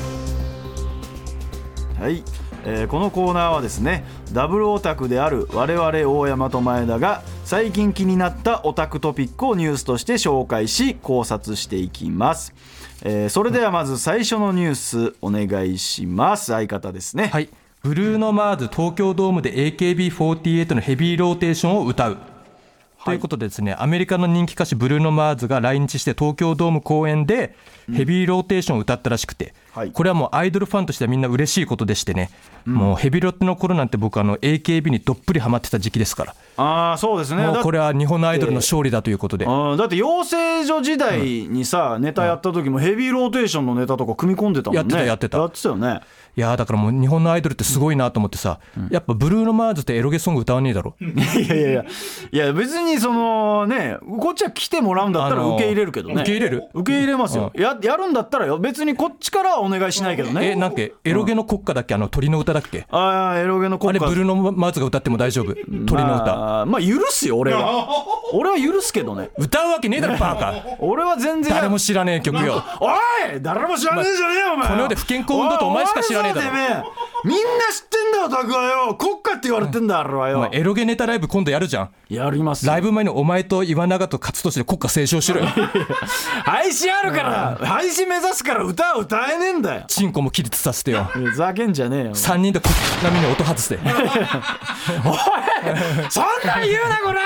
[1.97, 2.21] はい、
[2.65, 12.53] えーこのコーナーはですねダブルオタクである我々大山と前田が最近気になったオタクトピックをニュースとして紹介し考察していきます、
[13.03, 16.47] えーそれではまず最初のニュースお願いします。
[16.47, 17.27] 相方ですね。
[17.27, 17.47] はい。
[17.83, 22.17] ブルーノ・マーズ東京ドームで AKB48 のヘビーローテーションを歌う。
[23.03, 27.55] ということでですね、アメリカの人気歌手ブルーノ・マーズが来日して東京ドーム公演で
[27.91, 29.91] ヘビーローテーションを歌ったらしくて、はい。
[29.91, 32.29] これはもうアイドルファンとしてはみんな嬉しいことでしてね、
[32.65, 37.43] もうヘビロテの頃なんて僕あの AKB にどっぷりハマってた時期ですから、ああそうですね。
[37.43, 39.45] だもうこれは日本のアイドルの勝利だということで。
[39.45, 44.79] あーだって養成所時代にさ、ネタやった時もヘビーローテーションのネタとか組み込んでたもんね。
[44.79, 45.37] やってたやってた。
[45.37, 46.01] やってたよね。
[46.37, 50.95] いやーだからもう日本のアイドルってすごいなと思ってさ、やっぱブルーノ・マーズってエロゲソング歌わねえだろ。
[51.01, 51.85] いやいやいや。
[52.31, 56.15] いや別にそのねこっちは来てもらうんだったらあのー受け入れるけどね。
[56.15, 56.63] 受け入れる？
[56.73, 58.59] 受け入れますよ、ややるんだったらよ。
[58.59, 60.51] 別にこっちからはお願いしないけどね。
[60.51, 61.93] え、なんかエロゲの国歌だっけ？
[61.95, 62.85] あの鳥の歌だっけ？
[62.91, 65.53] ああエロゲのあれ国歌ブルーノ・マーズが歌っても大丈夫？
[65.53, 66.35] 鳥の歌。
[66.35, 67.87] まあ、まあ許すよ俺は。
[68.33, 69.29] 俺は許すけどね。
[69.37, 70.53] 歌うわけねえだろバカ。
[70.79, 71.53] 俺は全然。
[71.53, 72.63] 誰も知らねえ曲よ。
[72.79, 74.67] おい誰も知らねえじゃねえよお前。
[74.69, 76.93] この世で不健康運動とお前しか知らねえだろ
[77.23, 78.95] みんな知ってんだよタクはよ。
[78.95, 81.89] 国家って言われてんだあれはお前よエロゲネタライブ今度やるじゃん。
[82.09, 85.47] やりますライブ前にお前と岩永と勝利で国歌斉唱しろよ
[86.43, 89.83] 配信あるから配信目指すから歌は歌えねえんだよ。
[89.87, 91.03] チンコも起立させてよ。
[91.05, 92.11] ふざけんじゃねえよ。
[92.15, 93.75] 3人で国歌並みに音外して
[95.05, 95.17] おい
[96.09, 97.21] そんなん言うなこら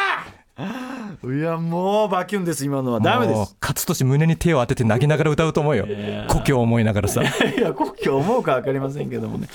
[1.25, 2.99] いやもうバキュンです今のは。
[3.01, 3.55] ダメです。
[3.61, 5.85] 勝利胸に手を当てて泣きながら歌うと思うよ。
[6.29, 7.21] 故郷を思いながらさ。
[7.23, 7.25] い
[7.59, 9.49] や国境思うか分かりませんけどもね。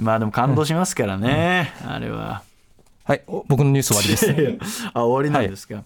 [0.00, 2.42] まあでも感動しますからね、あれは。
[3.04, 4.88] はいお僕のニュース終わりです。
[4.92, 5.76] あ終わりなんですか。
[5.76, 5.84] はい、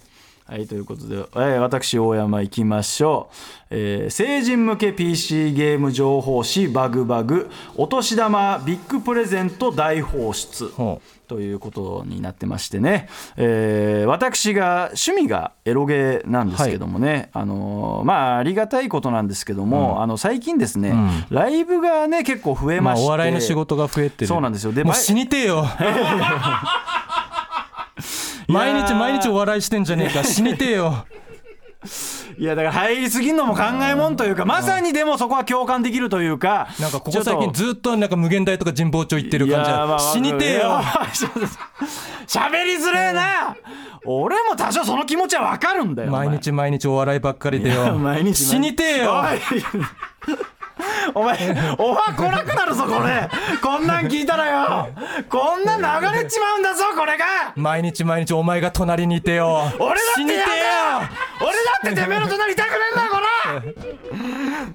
[0.68, 10.68] ということで、えー私、大山行きましょう、えー成人向け PC ゲーム情報誌バグバグ、お年玉ビッグプレゼント大放出。
[10.68, 20.92] ほということになってましてね、えー私が趣味がエロゲーなんですけどもね、あのーまあありがたいことなんですけども、あの最近ですね、
[21.30, 24.26] ライブがね結構増えまして、まあお笑いの仕事が増えてる。
[24.26, 24.72] そうなんですよ。
[24.72, 25.64] でもう前死にてえよ
[28.50, 30.24] 毎日毎日お笑いしてんじゃねえか。
[30.24, 31.06] 死にてえよ。
[32.38, 39.70] いやだから入りすぎんのも考えもんというか、まさにでもそこは共感できるというか、なんかここ最近ずっとなんか無限大とか神保町行ってる感じ。
[39.70, 40.80] いやまあだ死にてえよ。
[42.28, 43.56] 喋りづれえな。
[44.04, 47.94] 俺も多少その気持ちはわかるんだよ毎日毎日お笑いばっかりでよ。
[47.98, 49.22] 毎日死にてえよ
[51.14, 51.36] お前
[51.78, 53.28] オファー来なくなるぞこれ。
[53.62, 54.88] こんなん聞いたらよ。
[55.28, 57.24] こんなん流れちまうんだぞこれが。
[57.56, 59.62] 毎日毎日お前が隣にいてよ。
[59.78, 60.44] 俺だ死にてえよ。
[60.44, 60.64] ってや
[61.00, 63.60] だ俺だっててめえの隣いたくねえんだよこら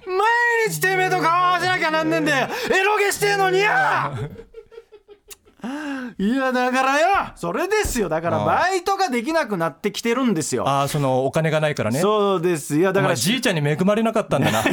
[0.06, 3.70] 毎日てめえと顔合わせなきゃなんねえんだよエロゲしてえのによ
[6.18, 7.08] いやだからよ。
[7.36, 8.08] それですよ。
[8.10, 10.68] だからバイトができなくなってきてるんですよ。
[10.68, 12.00] ああそのお金がないからね。
[12.00, 14.64] そうですいやだからじいちゃんに恵まれなかったんだな。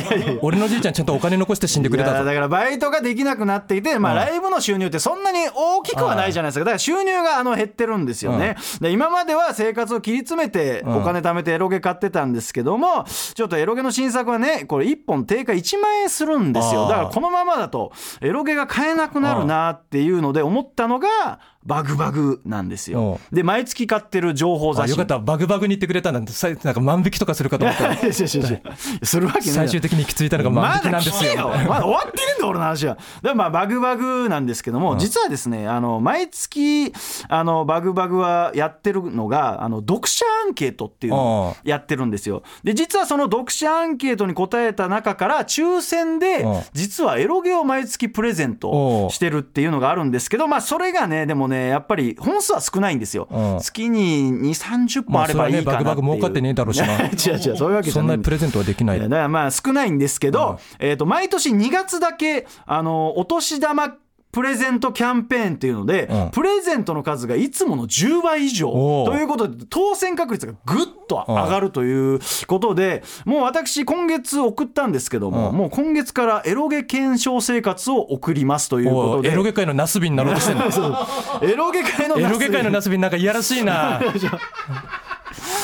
[0.41, 2.25] 俺のじいちゃんちゃんとお金残して死んでくれたぞ。
[2.25, 6.65] だからバイトができなくなっていて、まあ、ライブの収入ってそんなに大きくはないじゃないですか。
[6.65, 16.89] だから収入があの減ってるんですよね、で今までは生活を切り詰めてお金貯めてエロゲ買ってたんですけどもちょっとエロゲの新作はねこれ1本定価1万円するんですよ。
[16.89, 23.21] だからこのままだとエロゲが買えなくなるなっていうので思ったたのがバグバグなんですよ。
[23.31, 24.91] で毎月買ってる情報雑誌。
[24.91, 25.19] あよかった。
[25.19, 27.89] バグバグに言ってくれたんださなんか万引きとかするかと思った。
[27.89, 29.49] らするわけない。
[29.49, 32.99] 最終的に行き着いたのが万引きなんですよ、まだまだ終わってねえんだ俺の話は。
[33.23, 36.93] でまあバグバグなんですけども、実はですねあの毎月
[37.29, 42.43] あのバグバグはやってるのがあの読者アンケートっていうのをやってるんですよ。
[42.65, 46.49] で実はその読者アンケートに答えた中から抽選でう。
[46.59, 53.29] ん実はエロゲを毎月プレゼントしてるっていうのがあるんですけど、まあそれがねでもねやっぱり本数は少ないんですよ。
[53.31, 53.59] うん。
[53.61, 55.85] 月に2、30本あればいいかなっていう。
[55.85, 56.87] まあそれはねバグバグ儲かってねえだろうしな。
[57.03, 59.01] 違う違うそういうわけじそんゃなないプレゼントはできない。
[59.01, 63.97] だからまあ少ないんですけど、えー、と毎年2月だけあのお年玉
[64.33, 66.31] プレゼントキャンペーンっていうので、うん。
[66.31, 68.71] プレゼントの数がいつもの10倍以上。
[68.71, 75.57] ということで当選確率がぐっと上がるということでもう私今月送ったんですけども、うん。
[75.57, 79.33] もう今月からエロゲ検証生活を送りますということで。
[79.33, 80.65] エロゲ界のナスビになろうとしてんの？
[81.47, 84.01] エロゲ界のエロゲ界のナスビなんかいやらしいな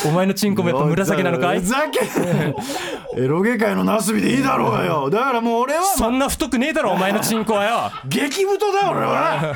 [0.06, 1.60] お前のチンコもやっぱ紫なのかい？
[1.60, 2.00] ふざけ
[3.16, 5.10] エロゲ界のナスビでいいだろうがよ。
[5.10, 7.90] だからもう俺は、そんな太くねえだろお前のチンコはよ。
[8.06, 9.54] 激太だよ俺は。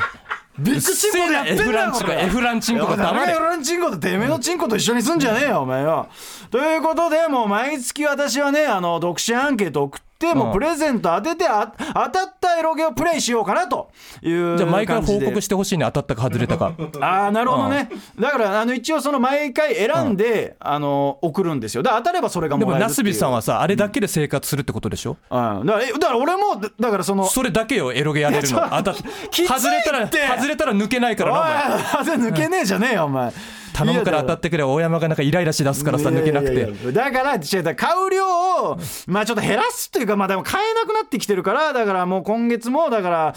[0.59, 3.31] ビッグチンコでやってんだよ F ランチンコこれ F ランチンコが黙れ。
[3.33, 6.09] F ランチンコとてめえのチンコと一緒にすんじゃねえよお前よ
[6.51, 13.89] ということでもう毎月私はねあの読者アンケート送ってもうプレゼント当ててあ当たったエロゲをプレイしようかなと
[14.21, 16.73] いうじゃあ毎回報告してほしいね当たったか外れたか。
[17.01, 17.89] ああなるほどね。
[18.19, 21.83] だからあの一応その毎回選んで、あの送るんですよ。
[21.83, 23.05] だから当たればそれがでももらえるっていう。
[23.05, 25.17] ナスビさんはさあれだけで生活するってことでしょ？
[25.29, 25.65] うん。
[25.65, 28.59] だからから俺もだだからそのそれだけよエロゲやれるの。
[28.83, 31.43] 当た外れたら外れたら抜けないからなお
[32.05, 32.15] 前。
[32.15, 33.31] おい抜けねえじゃねえよお前
[33.73, 36.91] 頼むから当たってくれ大山がなんかイライラしだすからさ抜けなくて。
[36.91, 37.39] だから
[37.75, 43.35] 買う量をまあちょっと減らすっていうかまあでも買えなくなってきてるからだからもう今月もだから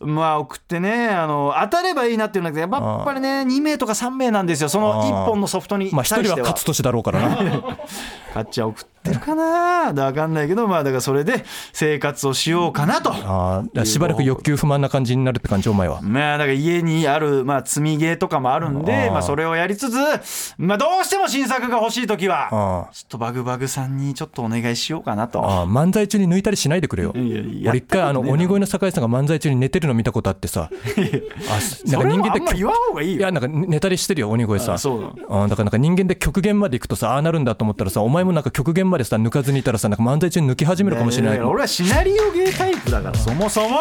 [0.00, 4.68] まあ送ってねあの当たればいいなっていうんだけどやっぱりね2名とか3名なんですよ。
[4.68, 6.48] その1本のソフトにまあ対しては一人は。
[6.48, 7.38] 勝つ年だろうからな
[8.38, 9.92] 買っちゃ送ってるかな？
[9.92, 13.10] だ分かんないけどまあだからそれで生活をしようかなと。
[13.12, 16.00] あーしばらく欲求不満な感じになるって感じお前は。
[16.02, 22.48] まあだから家にある、まあ、積みゲーとかもあるんでまあ、それをやりつつ、まあ、どうしても新作が欲しい時は
[22.86, 25.44] あちょっとバグバグさんにちょっとお願いしようかなと。
[25.44, 27.12] あー漫才中に抜いたりしないでくれよ。
[27.16, 30.70] いやいや俺一回あの鬼越の酒井さんが漫才中に寝てるの見たことあってさ。
[31.50, 33.18] あすなんか人間って言わん方がいいよ。
[33.18, 35.00] いやなんか寝たりしてるよ鬼越さあそう。
[35.00, 41.40] なのあーだからなんか人間で極限まで行くとさああなるんだと思ったらさお前もなんか極限までさ抜かずにいたらさなんか漫才中に抜き始めるかもしれない。
[41.40, 43.80] 俺はシナリオゲータイプだからそもそも。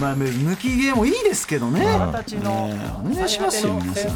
[0.00, 1.80] まあ抜きゲーもいいですけどね。
[1.80, 3.74] ねお願いしますよ。
[3.74, 4.12] 皆さん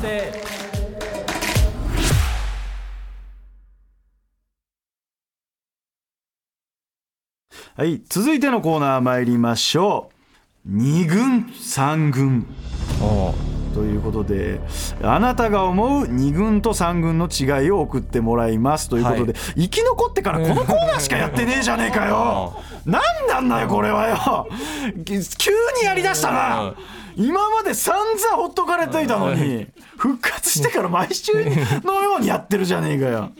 [7.76, 10.14] はい続いてのコーナー参りましょう。
[10.64, 12.46] 二軍三軍。
[13.02, 14.60] おうということで
[15.02, 22.54] あなたが思う2軍と3軍の違いを送ってもらいますということで、生き残ってからこのコーナーしかやってねえじゃねえかよ。
[22.86, 24.48] 何なんだよこれはよ。
[25.04, 26.74] 急にやりだしたな。
[27.16, 31.32] 今まで散々ほっとかれていたのに復活してから毎週
[31.84, 33.32] のようにやってるじゃねえかよ。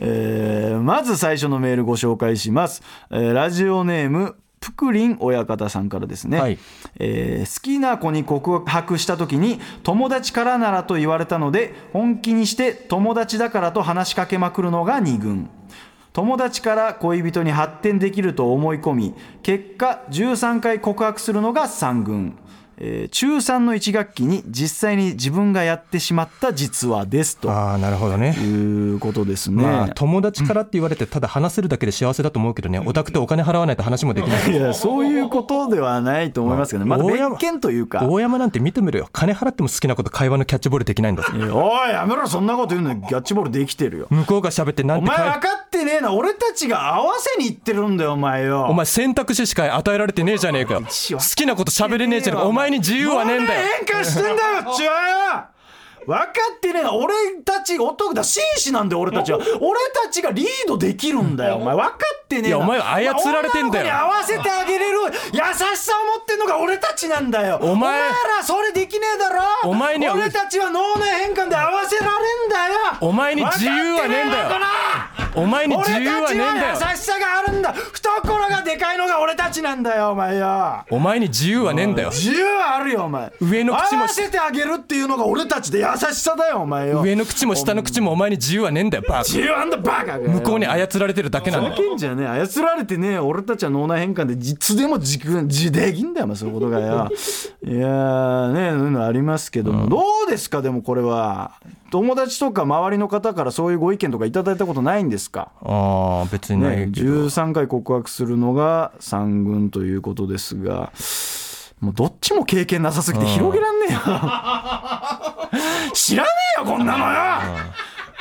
[0.00, 6.58] えーまず最初のメールご紹介します、えーラジオネームプクリン親方さんからですね、はい。
[6.98, 15.50] えー好きな子に告白した時に友達からならと言われたので本気にして友達だからと話しかけまくるのが2軍。
[16.14, 22.38] 友達から恋人に発展できると思い込み結果13回告白するのが3軍、
[22.78, 28.32] えー中3の1学期に実際に自分がやってしまった実話ですとああなるほどね。
[28.32, 32.78] いうことですね、まあ友達からって言われてただ話せるだけで幸せだと思うけどね。
[32.78, 34.52] オタクってお金払わないと話もできない。
[34.52, 38.06] いやそういうことではないと思いますけど、ね、まだ大山別件というか。
[38.08, 39.08] 大山なんて見てみろよ。
[39.12, 42.94] 金払っても好きなこと会話のキャッチボールできないんだおいやめろそんなこと言うの。
[42.94, 44.06] にキャッチボールできてるよ。
[44.10, 46.12] 向こうが喋ってなんて会お前分かってねえな。
[46.12, 48.66] 俺たちが合わせに行ってるんだよお前よ。
[48.68, 50.74] お前選択肢しか与えられてねえじゃねえか。
[50.74, 52.48] よ好きなこと喋れねえじゃねえか。
[52.48, 53.60] お前に自由はねえんだよ。
[53.86, 54.36] 変換してんだよ
[54.72, 54.92] っちゅうよ。
[56.06, 56.82] 分かってねえ。
[56.82, 57.14] な俺
[57.46, 58.22] たち男だ。
[58.22, 59.38] 紳士なんだよ俺たちは。
[59.38, 61.74] 俺たちがリードできるんだよお前。
[61.74, 63.94] 分かってねえなお前は操られてんだよ。
[63.94, 67.58] 合わせてあげれる優しさを持ってんのが俺たちなんだよ。
[67.62, 69.42] お前らそれできねえだろ。
[69.64, 72.74] お前には俺たちは脳内変換で合わせられんだよ。
[73.00, 74.48] お前に自由はねえんだよ
[75.36, 76.78] お前に自由はねえんだよ。
[76.92, 77.72] 優しさがあるんだ。
[77.72, 80.84] 懐がでかいのが俺たちなんだよお前よ。
[80.90, 82.10] お前に自由はねえんだよ。
[82.10, 83.32] 自由はあるよお前。
[83.40, 87.02] 上の口も合わせてあげるっていうのが俺たちで優しさだよお前よ。
[87.02, 89.24] 上の口も下の口もお前に自由はねえんだよバカ。
[89.24, 92.46] 自由あんだバカ向こうに操られてるだけなんだよけんじゃねえ。
[92.46, 97.10] 操られてね俺たちは脳内変換でいつでも自分自できんだよお前そういうことがよ。
[97.64, 101.58] いやーねそういうのありますけども、どうですかでもこれは
[101.94, 105.52] 友達とか周りの方からそういうご意見とかいただいたことないんですか？
[105.62, 110.92] ああ別になね、いけど、13回告白するのが3軍ということですが
[111.78, 114.00] もうどっちも経験なさすぎて広げらんねえよ。
[115.92, 116.28] 知らね
[116.58, 117.62] えよこんなのよ。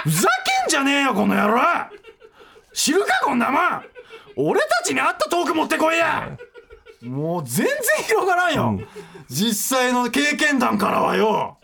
[0.04, 0.30] ふざ
[0.62, 1.60] けんじゃねえよこの野郎。
[2.74, 3.62] 知るかこんなもん。
[4.36, 6.38] 俺たちに合ったトーク持ってこいや。
[7.02, 7.76] もう全然
[8.08, 8.80] 広がらんよ、
[9.30, 11.58] 実際の経験談からはよ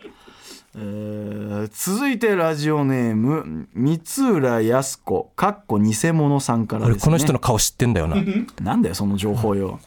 [0.76, 4.00] えー続いてラジオネーム三
[4.32, 6.92] 浦靖子かっこ偽物さんからですね。
[6.94, 8.16] 俺この人の顔知ってんだよな。
[8.62, 9.80] なんだよその情報よ、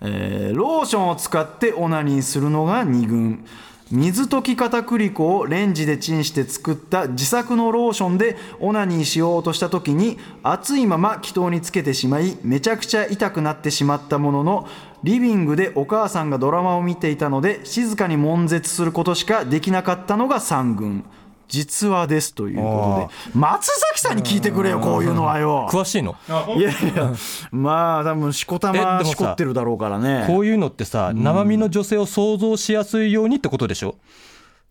[0.00, 3.44] えーローションを使ってオナニーするのが2軍。
[3.92, 14.68] 水溶き片栗粉をレンジでチンして作った自作のローションでオナニーしようとした時に熱いまま気筒につけてしまいめちゃくちゃ痛くなってしまったものの
[15.06, 21.04] リビングでお母さんがドラマを見ていたので静かに悶絶することしかできなかったのが3軍。
[21.46, 23.38] 実話ですということで。
[23.38, 25.68] 松崎さんに聞いてくれよこういうのはよ。
[25.70, 26.16] 詳しいの？
[26.56, 27.14] いやいや
[27.52, 30.24] まあ多分しこたえでましこってるだろうからね。
[30.26, 33.94] こういうのってさ生身の女性を想像しやすいようにってことでしょ？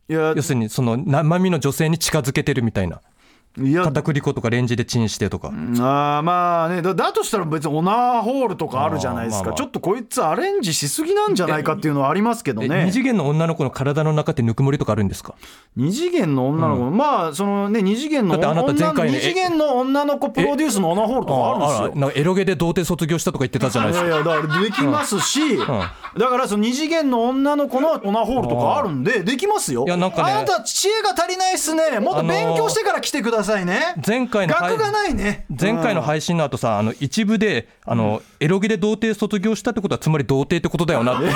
[0.09, 2.99] いや要するにその生身の女性に近づけてるみたいな
[3.57, 3.83] いや。
[3.83, 5.49] 片栗粉とかレンジでチンしてとか。
[5.49, 6.81] あーまあね。
[6.81, 15.35] だだとしたら別にオナーホールとかあるじゃないですか、まあまあちょっとこいつアレンジしすぎなんじゃないかっていうのはありますけどえね二次元の女の子の体の中ってぬくもりとかあるんですか？
[15.75, 21.91] 二次元の女の子、まあそのね二次元のだってあなた前回ね女の二次元の女の子プロデュースのオナーホールとかあるんですよ。
[21.95, 24.09] あなんかエロゲで童貞卒業したとか言ってたじゃないいですか。
[24.09, 25.65] やいやだからできますし、だ
[26.29, 29.85] からその二次元の女の子のオナホールとかあるんでできますよ。
[29.85, 30.31] いやなんかね。
[30.31, 31.99] あなた知恵が足りないっすね。
[31.99, 35.45] もっと勉強してから来てくださいね、前回の学がないね。
[35.49, 41.29] 前回の配信の後さあの一部であのエロゲで童貞卒業したってことはつまり童貞ってことだよなって。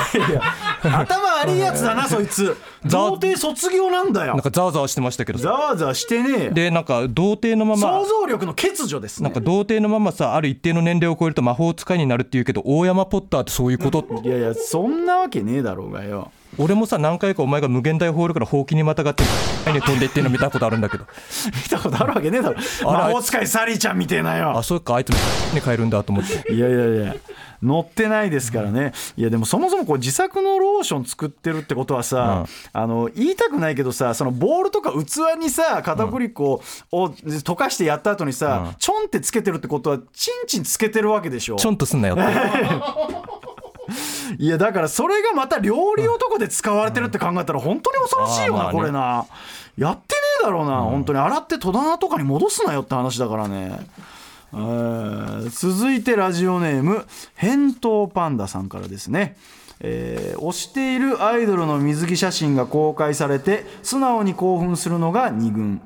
[0.82, 2.56] 頭悪いやつだなそいつ。
[2.84, 4.32] 童貞卒業なんだよ。
[4.34, 5.44] なんかざわざわしてましたけどさ。
[5.44, 6.50] ざわざわしてねえ。
[6.50, 14.04] でなんか童貞のまま想像力の欠如ですねなんか童貞のままさある一定の年齢を超えると魔法使いになるっていうけど大山ポッターってそういうこと？
[14.24, 19.24] いやいやそんなわけねえだろうがよ俺もさ何回かお前が無限大ホールからほうきにまたがって
[19.64, 21.06] 前に飛んでいってるの見たことあるんだけど
[21.46, 24.56] 見たことあるわけねえだろ魔法使いサリーちゃんみてえなよ。
[24.56, 26.52] あそうかあいつに変えるんだと思って。
[26.52, 27.14] いやいやいや。
[27.62, 28.92] 乗ってないですからね。
[29.16, 41.56] いやでもそもそもこう自作のローション作ってるってことはさ、あの言いたくないけどさそのボールとか器にさ片栗粉を溶かしてやった後にさ、ちょんってつけてるってことはチンチンつけてるわけでしょ。
[41.56, 42.22] ちょんとすんなよって
[44.38, 49.26] いやだからそれがまた料理男で使われてるって考えたら本当に恐ろしいよな、これな。
[49.76, 51.18] やってねえだろうな、本当に。
[51.18, 53.78] 洗って戸棚とかに戻すなよって話だからね。
[54.52, 59.36] えー続いてラジオネーム返答パンダさんからですね。
[59.80, 65.80] えー推しているアイドルの水着写真が公開されて素直に興奮するのが2軍。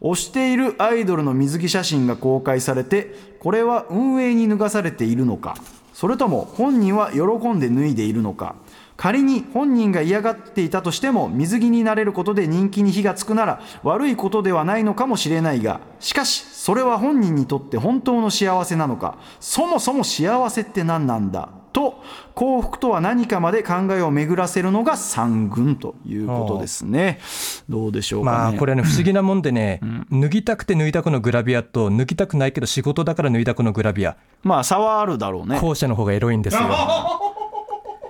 [0.00, 5.56] 推しているアイドルの水着写真が公開されてこれは運営に脱がされているのか
[5.98, 8.54] それとも本人は喜んで脱いでいるのか。
[8.96, 19.18] 仮に本人が嫌がっていたとしても水着になれることで人気に火がつくなら悪いことではないのかもしれないがしかしそれは本人にとって本当の幸せなのか。
[19.40, 21.48] そもそも幸せって何なんだ？
[21.78, 22.02] と
[22.34, 27.20] 幸福とは何かまで考えを巡らせるのが三軍ということですね。
[27.68, 28.36] どうでしょうかね。
[28.38, 34.16] まあこれはね不思議なもんでね、脱ぎたくて脱いだ子のグラビアと脱ぎたくないけど仕事だから脱いだ子のグラビア。
[34.42, 35.60] まあ差はあるだろうね。
[35.60, 36.62] 後者の方がエロいんですよ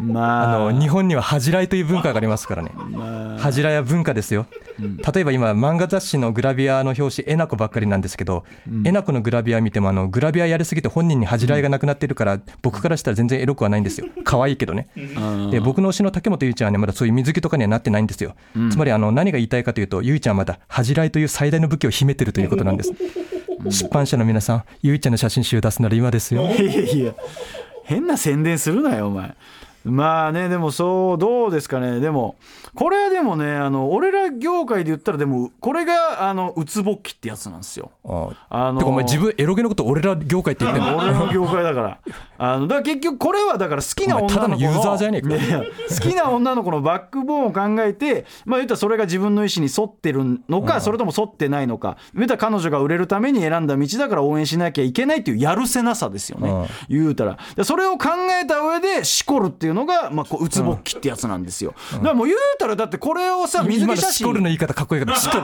[0.01, 0.68] まあ。
[0.68, 2.72] あの日本には恥じらいという文化がありますからね。
[3.38, 4.46] 恥じらいは文化ですよ。
[4.78, 8.44] 例えば今漫画雑誌のグラビアの表紙えなこばっかりなんですけど、
[8.84, 14.07] えなこのグラビア見てもあのグラビアやりすぎて本人に恥じらいがなくなってるから僕からしたら全然エロくはないんですよ。
[14.24, 14.88] 可愛いけどね。
[15.51, 18.34] で僕の推しの竹本ゆいちゃんはねまだそういう水着とかにはなってないんですよ、
[18.70, 22.92] つまりあの何が言いたいかというとゆいちゃんはまだ恥じらいという最大の武器を秘めてるということなんです。
[23.70, 26.42] 出版社の皆さんゆいちゃんの写真集出すなら今ですよ。
[26.42, 27.14] いやいや。
[27.88, 29.34] 変な宣伝するなよお前
[29.91, 32.01] まあねでもそうどうですかね。
[32.01, 32.36] でも
[32.74, 37.91] これはでもねあの俺ら業界で言ったらでもこれがあのうつぼっきってやつなんですよ。
[38.05, 38.72] ああ。
[38.72, 40.99] のてかお前自分エロゲのこと俺ら業界って言ってんの？
[40.99, 41.99] 俺の業界だから。
[42.41, 45.28] あのだから結局これはだから好きな女の子ののユーザーじゃねえか
[45.95, 51.97] 好きな女の子のバックボーンを考えてまあ言ったらそれが自分の意思に沿ってるのか、それとも沿ってないのか。
[52.14, 57.39] 言ったら彼女が売れるために選んだ道だから応援しなきゃいけないっていうやるせなさですよね、言うたら。
[57.57, 58.09] でそれを考
[58.41, 64.12] えた上でしこるっていうのが、まあ、こううつぼっきってやつなんですよ、だからもう言うたらだってこれをさ水着写真。
[64.12, 65.43] シコルの言い方かっこいいからシコル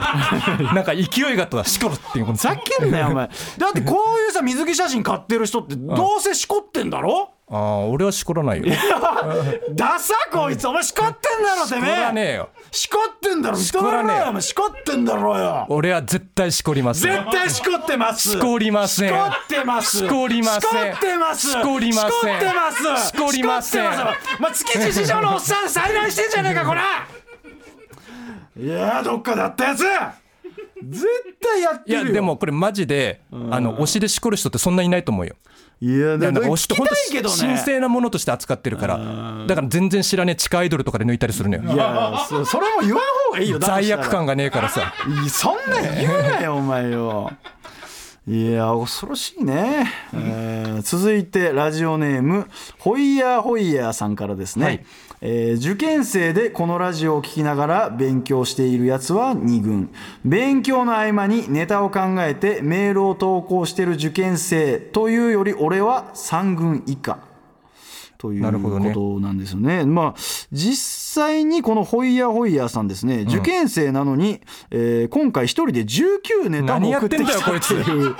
[0.73, 2.37] なんか勢いがあったわシコルっていうこと。
[2.37, 3.29] ざけんなよお前。
[3.57, 8.65] だってこういうさ水着写真買ってる人ってどうせしこってんだろ、ああ俺はしこらないよ。
[9.73, 12.49] ダサこいつお前しこってんだろてめしこらえねえよ。
[12.71, 14.41] しこってんだろ認めろこらねえよ。
[14.41, 15.65] しこってんだろよ。
[15.69, 17.01] 俺は絶対しこります。
[17.01, 18.31] 絶対しこってます。
[18.31, 19.09] しこりません。
[19.09, 19.97] しこってます。
[19.97, 20.61] しこりません。
[20.61, 21.51] しこってます。
[21.51, 22.11] しこりません。
[22.11, 23.07] しこってます。
[23.09, 23.91] しこりません。
[24.53, 26.81] 築地市場のおっさん再来してんじゃねえかこら
[28.57, 29.83] いやーどっかであったやつ。
[30.83, 31.07] 絶
[31.41, 32.05] 対やっているよ。
[32.07, 35.35] やでもこれマジであの推しでしこる人ってそんないないと思うよ
[35.85, 37.35] いやいやなんか推しって本当たいけどね。
[37.37, 38.97] 神聖なものとして扱ってるから。
[39.47, 41.73] だから全然知らねえ地下アイドルとかで抜いたりするのよ。
[41.73, 43.59] いやそそれも言わん方がいいよ。
[43.59, 44.93] 罪悪感がねえからさ。
[45.29, 47.31] そんなん言うなよお前よ
[48.27, 52.47] いや恐ろしいね、えー続いてラジオネーム
[52.79, 54.85] ホイヤーホイヤーさんからですね、はい。
[55.21, 59.89] えー受験生でこのラジオを聞きながら勉強しているやつは2軍。
[60.25, 67.19] 勉強の合間にネタを考えてメールを投稿してる受験生というより俺は3軍以下
[68.17, 69.85] ということなんですよね。
[69.85, 70.15] まあ
[70.51, 74.41] 実際にこのホイヤーホイヤーさんですね、受験生なのに、
[74.71, 78.15] えー今回一人で19ネタも送ってきたっていう。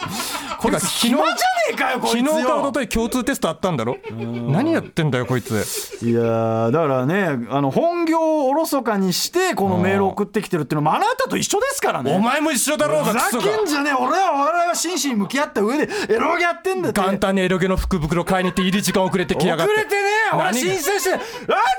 [0.60, 1.36] こ 暇じゃね
[1.72, 2.40] えかよこいつ昨よ。
[2.40, 3.98] 日か一昨日共通テストあったんだろ？
[4.12, 5.54] 何やってんだよこいつ。
[6.02, 12.16] いやーだからねあの本業をおろそかにしてこのメールを送ってきてるっていうのもあなたと一緒ですからね。
[12.16, 13.44] お前も一緒だろうふざがクソが。
[13.58, 13.94] けんじゃねえ。
[13.94, 17.02] 俺はお笑いは真摯に向き合った上でエロゲやってんだって。
[17.02, 21.20] 簡単にエロゲの福袋買いに行って入り時間遅れてきやがって遅れてね俺申請してラ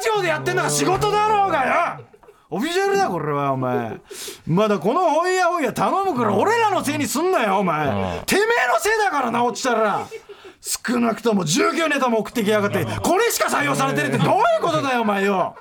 [0.03, 2.05] ジオでやってんのが仕事だろうがよ
[2.49, 4.01] オフィシャルだこれはお前。
[4.47, 7.87] まだこのホイヤホイヤ頼むから俺らのせいにすんなよお前。
[8.25, 10.07] てめえのせいだからな落ちたら。
[10.61, 15.55] 少なくとも19ネタも送ってきやがってこれしか採用されてるってどういうことだよお前よ。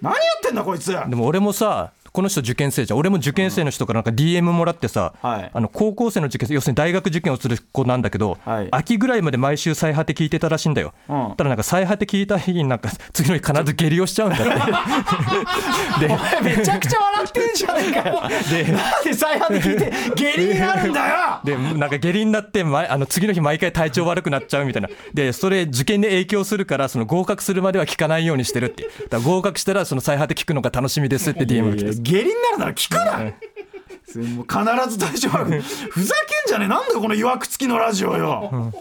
[0.00, 0.92] 何やってんだこいつ。
[0.92, 2.98] でも俺もさこの人受験生じゃん。
[2.98, 5.50] 俺も受験生の人からなんか DM もらってさ、はい。
[5.52, 8.68] あの高校生の受験生要するに大学受験をする子なんだけど、はい。
[8.70, 11.34] 秋ぐらいまで毎週最果て聞いてたらしいんだよ、うん。
[11.36, 16.06] ただなんか最果て聞いた日になんか次の日必ず下痢をしちゃうんだって。
[16.08, 18.22] でめちゃくちゃ笑ってんじゃねえかよ。
[18.50, 21.14] でなんで再販で聞いて下痢になるんだよ！
[21.44, 24.88] でなんか下痢になって、ま、あの次の日毎回体調悪くなっちゃうみたいな。
[25.14, 28.84] でそれ受験で影響するからその合格するまでは聞かないようにしてるって。
[28.84, 33.18] だから合格したらその最果て聞くのが楽しみですって DM が来て下痢になるなら聞くな。
[33.18, 35.44] もう必ず大丈夫。
[35.44, 35.62] ふざけん
[36.46, 36.68] じゃねえ。
[36.68, 38.72] なんだよこのいわくつきのラジオよ。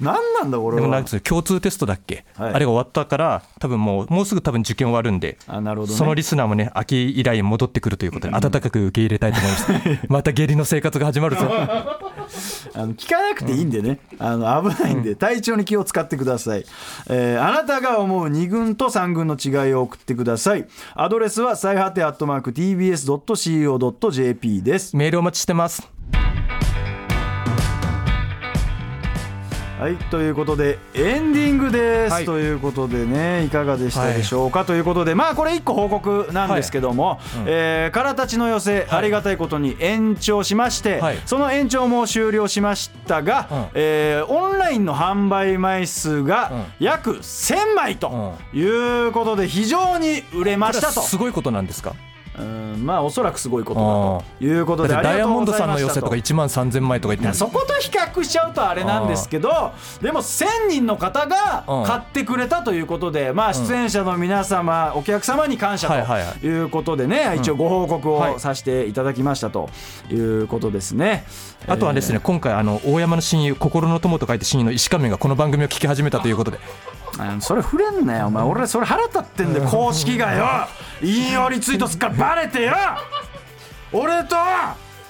[0.00, 2.54] 何なんだこれでもなんは共通テストだっけ、はい。
[2.54, 5.98] あれが終わったから多分もうもうすぐ多分受験終わるんであなるほどね。
[5.98, 10.06] そのリスナーもね秋以来戻ってくるということで温かく受け入れたいと思います。
[10.08, 11.42] また下痢の生活が始まるぞ
[12.74, 16.64] あの聞かなくていいんでね、あの危ないんで体調に気を使ってください、
[17.08, 20.66] えーあなたが思う2軍と3軍の違いを送ってください。
[20.94, 24.96] アドレスは最果てアットマーク TBS.CO.JP です。
[24.96, 25.99] メールお待ちしてます
[29.80, 32.26] はいということでエンディングです、はい。
[32.26, 41.18] ということでねいかがでしたでしょうか、ということでまあこれ一個報告なんですけども、えーからたちの寄せ、ありがたいことに延長しまして、はい。
[41.24, 43.66] その延長も終了しましたが、うん。
[43.72, 51.00] えーオンラインの販売枚数が約1000枚ということで非常に売れましたと。
[51.00, 51.94] はすごいことなんですか？
[52.38, 61.84] うんまあおそらくすごいことだということでダイヤモンドさんの寄せとかありがとうございました1万3000枚とか言ってるそこと比較しちゃうとあれなんですけどでも1000人の方がうん。
[61.84, 68.40] 買ってくれたということで、まあ、出演者の皆様、お客様に感謝はいはいはということでね、一応ご報告をはい。
[68.40, 69.68] させていただきましたと
[70.10, 71.24] いうことですね。
[71.66, 76.58] あとはですね、今回あの大山の親友心の友と書いて親友の石仮面がこの番組を聞き始めたということで
[77.40, 78.26] それ触れんなよ。
[78.28, 80.46] お前俺それ腹立ってんだよ公式がよ。
[81.02, 82.72] 引用リツイートすっからバレてよ。
[83.92, 84.36] 俺と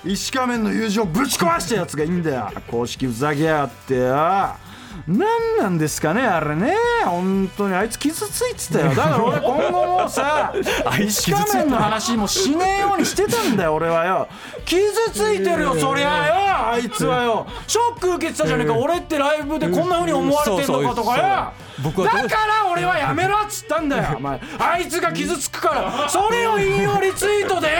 [0.05, 2.51] 石仮面の友情ぶち壊したやつがいいんだよ。
[2.71, 4.71] 公式ふざけやがってよ。
[5.07, 6.75] 何なんですかねあれね。
[7.05, 8.95] 本当にあいつ傷ついてたよ。
[8.95, 10.53] だから俺今後もさ
[11.01, 14.29] 石仮面の話もしねえようにしてたんだよ俺はよ。
[14.65, 14.81] 傷
[15.13, 16.35] ついてるよそりゃよ
[16.73, 17.47] あいつはよ。
[17.67, 18.75] ショック受けてたじゃねえか。
[18.75, 24.17] 俺ってライブでこんな風に思われてんのかとかよ僕はだから俺はやめろっつったんだよ。
[24.19, 27.79] お前あいつが傷つくからそれを引用リツイートでよ。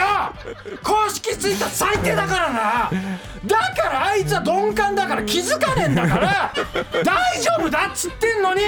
[0.83, 2.91] 公式ツイッター最低だからな。
[3.45, 6.53] だからあいつは鈍感だから気づかねえんだから。
[7.03, 8.61] 大丈夫だっつってんのに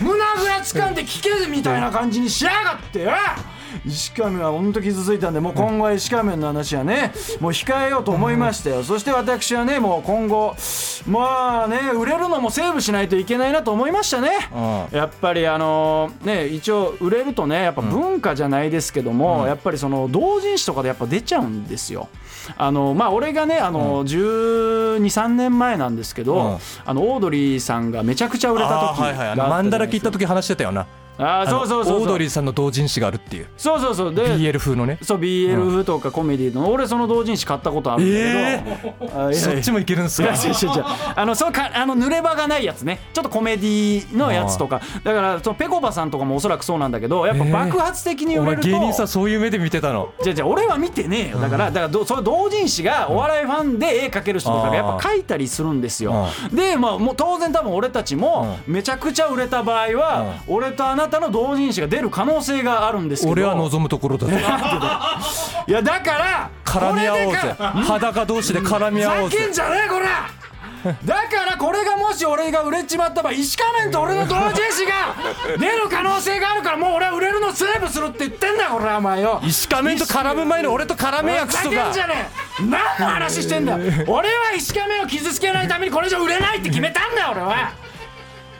[0.00, 3.12] 胸ぐらつかんで聞けみたいな感じにしやがってよ
[3.86, 8.82] 石仮面は本当傷ついたんでもう今後は石仮面の話はねもう控えようと思いましたよ。
[8.82, 10.54] そして私はねもう今後
[11.06, 14.30] まあね売れるのもセーブしないといけないなと思いましたね。
[14.92, 22.08] うやっぱりあのね一応売れるとねやっぱ文化じゃないですけども、やっぱりその同人誌とかでやっぱ出ちゃうんですよ。
[22.56, 26.58] あのまあ俺がねあの1 2 3年前なんですけど、うん。
[26.84, 30.86] あのオードリーさんがめちゃくちゃ売れた時があマンダラ聞いた時話してたよな
[31.16, 33.46] あーそうそうそうオードリーさんの同人誌があるっていう。
[33.56, 34.14] そうそうそう。
[34.14, 34.98] で BL 風のね。
[35.02, 40.34] そう BL 風とかコメディの俺その同人誌買ったことあるんだけど、あいやいやそっちもいけるんすいか
[41.16, 43.00] あのそうかあの濡れ場がないやつね。
[43.12, 44.80] ちょっとコメディのやつとか。
[45.04, 50.12] だからそのペコバさんとかもおそらくそうなんだけどやっぱ爆発的に売れると、芸人さんそういう目で見てたの。
[50.22, 51.38] じゃあじゃあ俺は見てねえよ。
[51.38, 56.26] だからだからどその同人誌がお笑いファンで絵描ける人とかがやっぱ描いたりするんですよ。
[56.52, 63.32] でまあもう当然多分俺たちもめちゃくちゃ売れた場合は俺とあなたの同人誌が出る可能性があるんですけど。
[63.32, 64.32] 俺は望むところだぞ
[65.66, 67.56] いやだから絡み合おうぜ。
[67.58, 69.36] 裸同士で絡み合おうぜ。
[69.36, 70.30] ふざけんじゃねえこら。
[71.04, 75.14] だからこれがもし俺が売れちまった場合石仮面と俺の同人誌が
[75.58, 79.40] 出る可能性があるからもう俺は売れるのセーブするって言ってんだよこれお前よ。
[79.42, 82.30] 石仮面と絡む前に俺と絡めやクふざソがけんじゃね
[82.60, 82.62] え。
[82.64, 83.78] 何の話してんだよ。
[84.08, 87.72] 俺は石仮面を傷つけないためにこれ以上売れないって決めたんだよ俺は。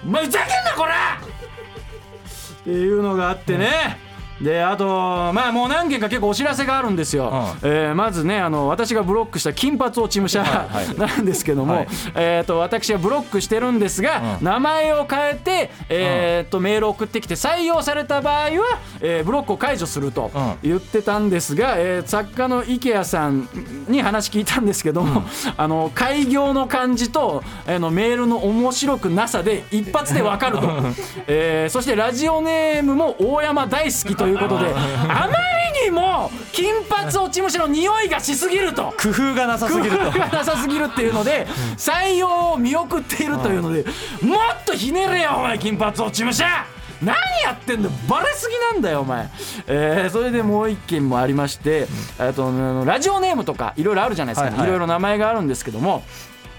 [0.07, 0.93] お前ふざけんなこれ
[2.65, 3.99] っていうのがあってね、
[4.41, 4.85] であと
[5.33, 10.43] まあもう何件か結構お知らせがあるんですよ、えーまずねあの私がブロックした金髪落ち武者
[10.99, 11.89] なんですけども、はい。
[12.15, 18.51] えー、と私がブロックしてるんですが、名前を変えて、えーとメールを送ってきて採用された場合は、
[19.01, 20.55] えーブロックを解除するとうん。
[20.63, 23.49] 言ってたんですが、えー作家の池谷さん
[23.89, 25.23] に話聞いたんですけども、
[25.57, 30.69] あの開業の感じとあのメールの面白くなさで一発でわかると、
[31.29, 35.37] えーそしてラジオネームも大山大好きということであま
[35.83, 38.95] りにも金髪落ち虫の匂いがしすぎると。
[39.01, 40.05] 工夫がなさすぎると。
[40.05, 41.47] 工夫がなさすぎるっていうので
[41.77, 43.85] 採用を見送っているというので
[44.23, 46.47] もっとひねれよお前金髪落ち武者。
[47.03, 47.15] 何
[47.45, 47.95] やってんだよ。
[48.09, 49.29] バレすぎなんだよお前、
[49.67, 51.87] えーそれでもう一件もありまして
[52.19, 56.03] あとあのラジオネームとかいろいろあるじゃないですか、はいろいろ名前があるんですけども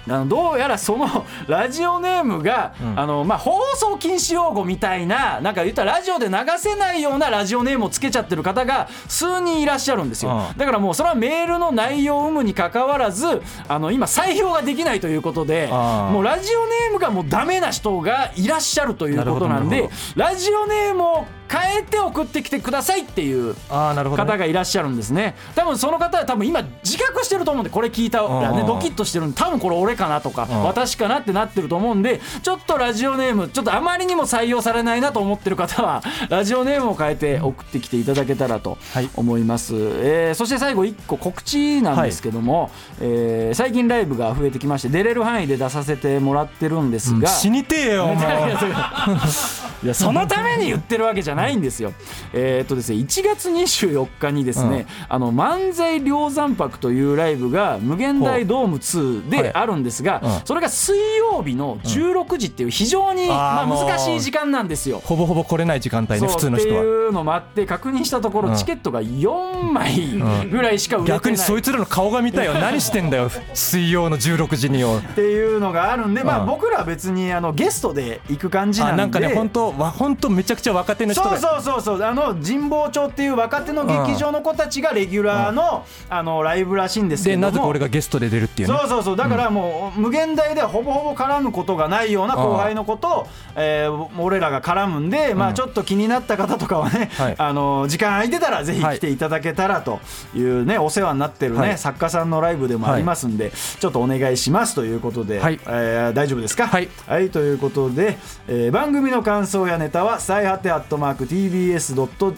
[0.08, 10.58] あのどうやらその ラジオネームが、あのまあ、放送禁止用語みたいななんか言ったらラジオで流せないようなラジオネームをつけちゃってる方が数人いらっしゃるんですよ、うん。
[10.58, 25.36] だからもうそれはメールの内容有無にかかわらずあの今採用ができないということであーもうラジオネームがもうダメな人がいらっしゃるということなんでなるほラジオネームを変えて送ってきてくださいっていう方ね、がいらっしゃるんですね。
[25.56, 28.66] 多分その方は多分今自覚してると思うんでこれ聞いたらねうん。
[28.68, 30.64] ドキッとしてるんで多分これ俺かなとかん。
[30.64, 39.10] 私かなってなってると思うんでちょっとラジオネームちょっとあまりにも採用されないなと思ってる方は ラジオネームを変えて送ってきていただけたらとはい。
[39.16, 42.70] 思います、えーそして最後1個告知なんですけども、
[43.00, 48.56] えー最近ライブが増えてきまして出れる範囲で出させてもらってるんですが、死にてえよお前。
[49.84, 51.94] いやそのために言ってるわけじゃないんですよ。
[52.34, 60.42] えーっとですね1月24日にですね、あの漫才量山泊というライブが無限大ドーム2であるんですが、うん。
[60.46, 65.02] それが水曜日の16時っていう非常に、まあ、難しい時間なんですよ。
[65.04, 66.82] ほぼほぼ来れない時間帯ね普通の人は。
[66.82, 68.56] っていうのもあって確認したところ、うん。
[68.56, 76.46] チケットが4枚ぐらいしか売れてない、逆にそいつらの顔が見たいよ 何してんだよ水曜の16時によっていうのがあるんで、まあ、うん。
[76.48, 78.94] 僕らは別にあのゲストで行く感じなんで。
[78.94, 82.04] あなんかね本当わ本当めちゃくちゃ若手の人がそうそうそうそう。
[82.04, 87.48] あの神保町っていう若手の劇場の子たちがレギュラーの,、あのライブらしいんですけでども。
[87.48, 88.78] なぜか俺がゲストで出るっていうね。
[88.80, 89.16] そうそうそう。
[89.18, 97.36] だからもう無限大ではほぼほぼ絡むことがないような後輩のことを、えー俺らが絡むんで、まあ、ちょっと気になった方とかはね、はい。
[97.40, 100.00] あの時間空いてたらぜひ来ていただけたらと
[100.36, 101.78] いうねお世話になってるね、はい。
[101.78, 105.60] 作家さんのライブでもありますんで、ちょっとお願いしますということで、はい。
[105.68, 106.68] えー大丈夫ですか？
[106.68, 106.90] はい。
[107.30, 108.18] ということで、
[108.48, 111.26] えー番組の感想やネタは最果てアットマーク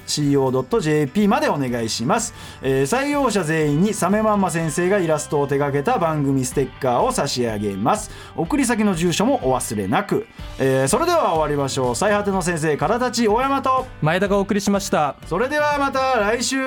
[0.07, 8.11] TBS.CO.JP までお願いします、えー採用者全員にサメマンマ先生がイラストを手掛けた番組ステッカーを差し上げます。
[8.35, 10.27] 送り先の住所もお忘れなく、
[10.59, 11.95] えーそれでは終わりましょう。
[11.95, 15.15] 最果ての先生からたち大山と前田がお送りしました。
[15.25, 16.57] それではまた来週。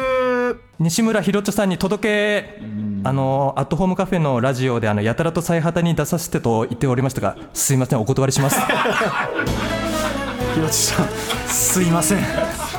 [0.78, 2.90] 西村ひろちょさんに届け。
[3.02, 8.60] あのアットホームカフェのラジオであのやたらと最果てに出させてと言っておりましたがすいませんお断りします
[10.54, 11.08] ひろちさん
[11.48, 12.69] すいません。